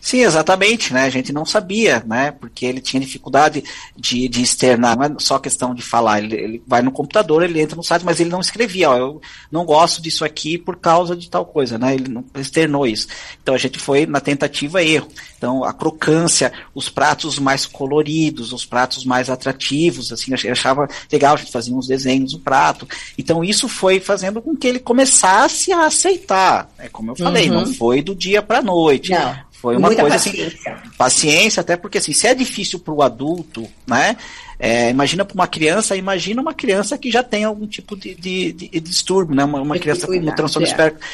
Sim, 0.02 0.22
exatamente, 0.22 0.94
né? 0.94 1.04
A 1.04 1.10
gente 1.10 1.32
não 1.32 1.46
sabia, 1.46 2.04
né? 2.06 2.32
Porque 2.32 2.65
ele 2.65 2.82
tinha 2.82 3.00
dificuldade 3.00 3.63
de, 3.96 4.28
de 4.28 4.42
externar, 4.42 4.98
não 4.98 5.04
é 5.04 5.15
só 5.20 5.39
questão 5.39 5.74
de 5.74 5.82
falar, 5.82 6.20
ele, 6.24 6.36
ele 6.36 6.63
vai 6.65 6.82
no 6.82 6.92
computador, 6.92 7.44
ele 7.44 7.62
entra 7.62 7.76
no 7.76 7.84
site, 7.84 8.04
mas 8.04 8.20
ele 8.20 8.30
não 8.30 8.42
escrevia, 8.42 8.89
ó, 8.89 8.98
eu 8.98 9.22
não 9.52 9.65
gosto 9.65 10.02
disso 10.02 10.24
aqui 10.26 10.58
por 10.58 10.78
causa 10.78 11.15
de 11.15 11.30
tal 11.30 11.46
coisa, 11.46 11.78
né? 11.78 11.94
Ele 11.96 12.10
não 12.10 12.24
externou 12.36 12.86
isso. 12.86 13.08
Então 13.42 13.56
a 13.56 13.58
gente 13.58 13.80
foi 13.80 14.06
na 14.06 14.20
tentativa 14.20 14.84
erro. 14.84 15.08
Então 15.38 15.63
a 15.63 15.74
crocância, 15.74 16.52
os 16.76 16.89
pratos 16.89 17.39
mais 17.39 17.65
coloridos, 17.65 18.52
os 18.52 18.65
pratos 18.65 19.06
mais 19.06 19.30
atrativos, 19.30 20.12
assim, 20.12 20.34
eu 20.44 20.52
achava 20.52 20.88
legal, 21.12 21.36
a 21.36 21.38
gente 21.38 21.52
fazia 21.52 21.76
uns 21.76 21.88
desenhos 21.88 22.34
no 22.34 22.39
prato. 22.39 22.88
Então 23.18 23.44
isso 23.44 23.68
foi 23.68 24.00
fazendo 24.00 24.42
com 24.42 24.56
que 24.56 24.68
ele 24.68 24.80
começasse 24.80 25.72
a 25.72 25.86
aceitar. 25.86 26.70
Né? 26.78 26.89
Como 26.92 27.12
eu 27.12 27.15
falei, 27.15 27.50
uhum. 27.50 27.62
não 27.62 27.74
foi 27.74 28.02
do 28.02 28.15
dia 28.15 28.42
para 28.42 28.62
noite. 28.62 29.12
Não. 29.12 29.48
Foi 29.62 29.76
uma 29.76 29.88
Muita 29.88 30.04
coisa 30.04 30.15
assim, 30.15 30.32
paciência. 30.32 30.74
assim. 30.74 30.89
Paciência, 30.98 31.62
até 31.62 31.76
porque 31.76 31.98
assim, 31.98 32.13
se 32.13 32.26
é 32.28 32.34
difícil 32.34 32.80
para 32.80 32.93
o 32.93 33.04
adulto, 33.04 33.67
né? 33.86 34.15
É, 34.58 34.89
imagina 34.89 35.26
para 35.26 35.34
uma 35.34 35.48
criança, 35.48 35.98
imagina 35.98 36.41
uma 36.41 36.54
criança 36.54 36.98
que 36.98 37.12
já 37.12 37.24
tem 37.24 37.43
algum 37.43 37.67
tipo 37.67 37.95
de, 37.95 38.15
de, 38.15 38.54
de, 38.54 38.67
de 38.69 38.80
distúrbio, 38.80 39.36
né? 39.36 39.43
Uma, 39.43 39.62
uma 39.62 39.78
criança 39.78 40.08
com 40.08 40.13
um 40.13 40.36
transtorno 40.36 40.65
é. 40.65 40.72
espectro 40.72 41.06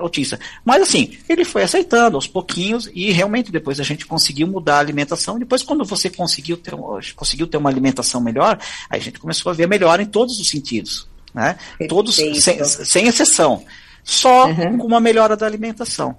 autista. 0.00 0.40
Mas 0.64 0.82
assim, 0.82 1.16
ele 1.28 1.44
foi 1.44 1.62
aceitando 1.62 2.16
aos 2.16 2.26
pouquinhos 2.26 2.90
e 2.92 3.12
realmente 3.12 3.52
depois 3.52 3.78
a 3.78 3.84
gente 3.84 4.06
conseguiu 4.06 4.48
mudar 4.48 4.76
a 4.76 4.80
alimentação. 4.80 5.38
Depois, 5.38 5.62
quando 5.62 5.84
você 5.84 6.10
conseguiu 6.10 6.56
ter, 6.56 6.74
conseguiu 7.14 7.46
ter 7.46 7.56
uma 7.56 7.70
alimentação 7.70 8.20
melhor, 8.20 8.58
a 8.90 8.98
gente 8.98 9.20
começou 9.20 9.50
a 9.50 9.54
ver 9.54 9.68
melhor 9.68 10.00
em 10.00 10.06
todos 10.06 10.40
os 10.40 10.48
sentidos. 10.48 11.08
Né? 11.32 11.56
Todos, 11.88 12.16
sem, 12.16 12.64
sem 12.64 13.06
exceção. 13.06 13.64
Só 14.02 14.48
uhum. 14.48 14.78
com 14.78 14.86
uma 14.86 15.00
melhora 15.00 15.36
da 15.36 15.46
alimentação. 15.46 16.16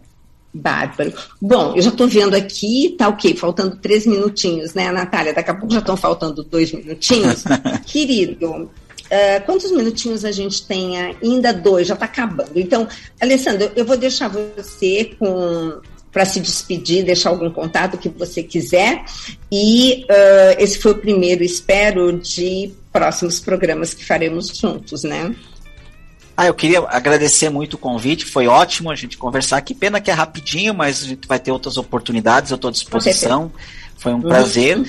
Bárbaro. 0.56 1.14
Bom, 1.42 1.74
eu 1.76 1.82
já 1.82 1.90
estou 1.90 2.08
vendo 2.08 2.34
aqui, 2.34 2.96
tá 2.98 3.10
ok, 3.10 3.36
faltando 3.36 3.76
três 3.76 4.06
minutinhos, 4.06 4.74
né, 4.74 4.90
Natália? 4.90 5.34
Daqui 5.34 5.52
a 5.52 5.54
pouco 5.54 5.74
já 5.74 5.80
estão 5.80 5.98
faltando 5.98 6.44
dois 6.44 6.72
minutinhos. 6.72 7.44
Querido, 7.86 8.48
uh, 8.48 9.46
quantos 9.46 9.70
minutinhos 9.72 10.24
a 10.24 10.32
gente 10.32 10.66
tem 10.66 10.98
ainda? 10.98 11.54
Dois, 11.54 11.88
já 11.88 11.94
está 11.94 12.06
acabando. 12.06 12.52
Então, 12.56 12.88
Alessandro, 13.22 13.70
eu 13.76 13.84
vou 13.84 13.98
deixar 13.98 14.30
você 14.30 15.12
com 15.20 15.82
para 16.10 16.24
se 16.24 16.40
despedir, 16.40 17.04
deixar 17.04 17.32
algum 17.32 17.52
contato 17.52 17.98
que 17.98 18.08
você 18.08 18.42
quiser. 18.42 19.04
E 19.52 20.06
uh, 20.06 20.56
esse 20.58 20.80
foi 20.80 20.94
o 20.94 20.98
primeiro, 20.98 21.44
espero, 21.44 22.18
de 22.18 22.72
próximos 22.94 23.42
programas 23.42 23.94
que 23.94 24.06
faremos 24.06 24.48
juntos, 24.48 25.04
né? 25.04 25.36
Ah, 26.38 26.48
eu 26.48 26.54
queria 26.54 26.80
agradecer 26.88 27.50
muito 27.50 27.76
o 27.76 27.78
convite, 27.78 28.26
foi 28.26 28.48
ótimo 28.48 28.92
a 28.92 28.96
gente 28.96 29.18
conversar. 29.18 29.62
Que 29.62 29.74
pena 29.74 30.02
que 30.02 30.12
é 30.12 30.14
rapidinho, 30.14 30.74
mas 30.74 31.04
a 31.04 31.08
gente 31.08 31.28
vai 31.28 31.40
ter 31.40 31.52
outras 31.52 31.78
oportunidades, 31.78 32.52
eu 32.52 32.56
estou 32.56 32.70
à 32.70 32.72
disposição. 32.72 33.52
Foi 33.98 34.14
um 34.14 34.22
prazer. 34.22 34.78
Uhum. 34.78 34.86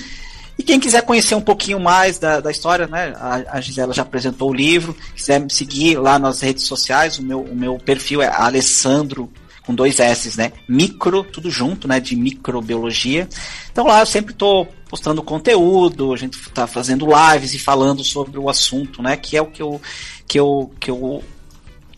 E 0.57 0.63
quem 0.63 0.79
quiser 0.79 1.03
conhecer 1.03 1.35
um 1.35 1.41
pouquinho 1.41 1.79
mais 1.79 2.17
da, 2.17 2.39
da 2.39 2.51
história, 2.51 2.87
né? 2.87 3.13
A, 3.17 3.57
a, 3.57 3.61
Gisela 3.61 3.93
já 3.93 4.01
apresentou 4.01 4.49
o 4.49 4.53
livro. 4.53 4.95
Quiser 5.15 5.39
me 5.39 5.51
seguir 5.51 5.97
lá 5.99 6.17
nas 6.17 6.41
redes 6.41 6.65
sociais, 6.65 7.19
o 7.19 7.23
meu, 7.23 7.41
o 7.41 7.55
meu 7.55 7.77
perfil 7.77 8.21
é 8.21 8.27
Alessandro 8.27 9.31
com 9.65 9.75
dois 9.75 9.99
S, 9.99 10.35
né? 10.37 10.51
Micro, 10.67 11.23
tudo 11.23 11.51
junto, 11.51 11.87
né? 11.87 11.99
De 11.99 12.15
microbiologia. 12.15 13.27
Então 13.71 13.85
lá 13.85 13.99
eu 13.99 14.05
sempre 14.05 14.33
estou 14.33 14.67
postando 14.89 15.21
conteúdo, 15.21 16.13
a 16.13 16.17
gente 16.17 16.39
está 16.39 16.65
fazendo 16.65 17.05
lives 17.05 17.53
e 17.53 17.59
falando 17.59 18.03
sobre 18.03 18.39
o 18.39 18.49
assunto, 18.49 19.03
né? 19.03 19.15
Que 19.15 19.37
é 19.37 19.41
o 19.41 19.47
que 19.47 19.61
eu, 19.61 19.79
que 20.25 20.39
eu, 20.39 20.71
que 20.79 20.89
eu 20.89 21.23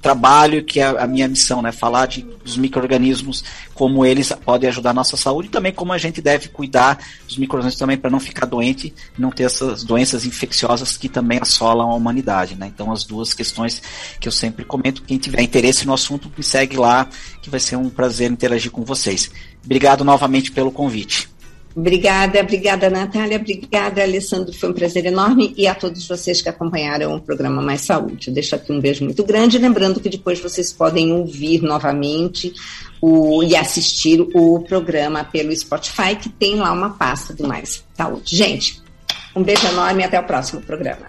trabalho, 0.02 0.64
que 0.64 0.80
é 0.80 0.86
a 0.86 1.06
minha 1.06 1.28
missão, 1.28 1.62
né? 1.62 1.72
Falar 1.72 2.06
de, 2.06 2.22
dos 2.22 2.58
micro-organismos, 2.58 3.44
como 3.74 4.06
eles 4.06 4.32
podem 4.46 4.70
ajudar 4.70 4.92
a 4.92 4.94
nossa 4.94 5.18
saúde 5.18 5.48
e 5.48 5.52
também 5.52 5.74
como 5.74 5.92
a 5.92 5.98
gente 5.98 6.22
deve 6.22 6.50
cuidar 6.50 7.00
dos 7.28 7.38
micro-organismos 7.38 7.80
também 7.80 7.98
para 7.98 8.10
não 8.10 8.20
ficar 8.20 8.46
doente 8.46 8.94
não 9.18 9.32
ter 9.32 9.44
essas 9.44 9.84
doenças 9.84 10.26
infecciosas 10.26 10.98
que 10.98 11.10
também 11.10 11.40
assolam 11.42 11.92
a 11.92 11.96
humanidade, 11.96 12.56
né? 12.56 12.68
Então, 12.74 12.92
as 12.92 13.04
duas 13.04 13.34
questões 13.34 13.82
que 14.20 14.28
eu 14.28 14.32
sempre 14.32 14.64
comento, 14.64 15.04
quem 15.04 15.18
tiver 15.18 15.42
interesse 15.42 15.86
no 15.86 15.94
assunto, 15.94 16.32
me 16.36 16.44
segue 16.44 16.78
lá, 16.78 17.08
que 17.42 17.50
vai 17.50 17.60
ser 17.60 17.76
um 17.76 17.90
prazer 17.90 18.32
interagir 18.32 18.72
com 18.72 18.84
vocês. 18.84 19.32
Obrigado 19.64 20.04
novamente 20.04 20.52
pelo 20.52 20.72
convite. 20.72 21.30
Obrigada, 21.76 22.42
obrigada, 22.42 22.90
Natália, 22.90 23.38
obrigada, 23.38 24.02
Alessandro. 24.02 24.54
Foi 24.54 24.70
um 24.70 24.74
prazer 24.74 25.06
enorme 25.06 25.54
e 25.56 25.68
a 25.68 25.76
todos 25.76 26.08
vocês 26.08 26.42
que 26.42 26.50
acompanharam 26.50 27.16
o 27.16 27.22
programa 27.22 27.62
Mais 27.62 27.82
Saúde. 27.82 28.30
Eu 28.30 28.34
deixo 28.34 28.56
aqui 28.56 28.72
um 28.72 28.80
beijo 28.80 29.04
muito 29.04 29.24
grande, 29.24 29.58
lembrando 29.58 30.00
que 30.00 30.10
depois 30.10 30.40
vocês 30.40 30.74
podem 30.74 31.14
ouvir 31.14 31.62
novamente 31.62 32.52
o, 33.02 33.44
e 33.44 33.56
assistir 33.56 34.20
o 34.34 34.60
programa 34.62 35.24
pelo 35.24 35.56
Spotify, 35.56 36.16
que 36.16 36.30
tem 36.30 36.56
lá 36.56 36.72
uma 36.72 36.92
pasta 36.92 37.34
do 37.34 37.48
Mais 37.48 37.84
Saúde. 37.96 38.36
Gente, 38.36 38.82
um 39.36 39.44
beijo 39.44 39.68
enorme 39.68 40.02
e 40.02 40.06
até 40.06 40.20
o 40.20 40.24
próximo 40.24 40.62
programa. 40.62 41.09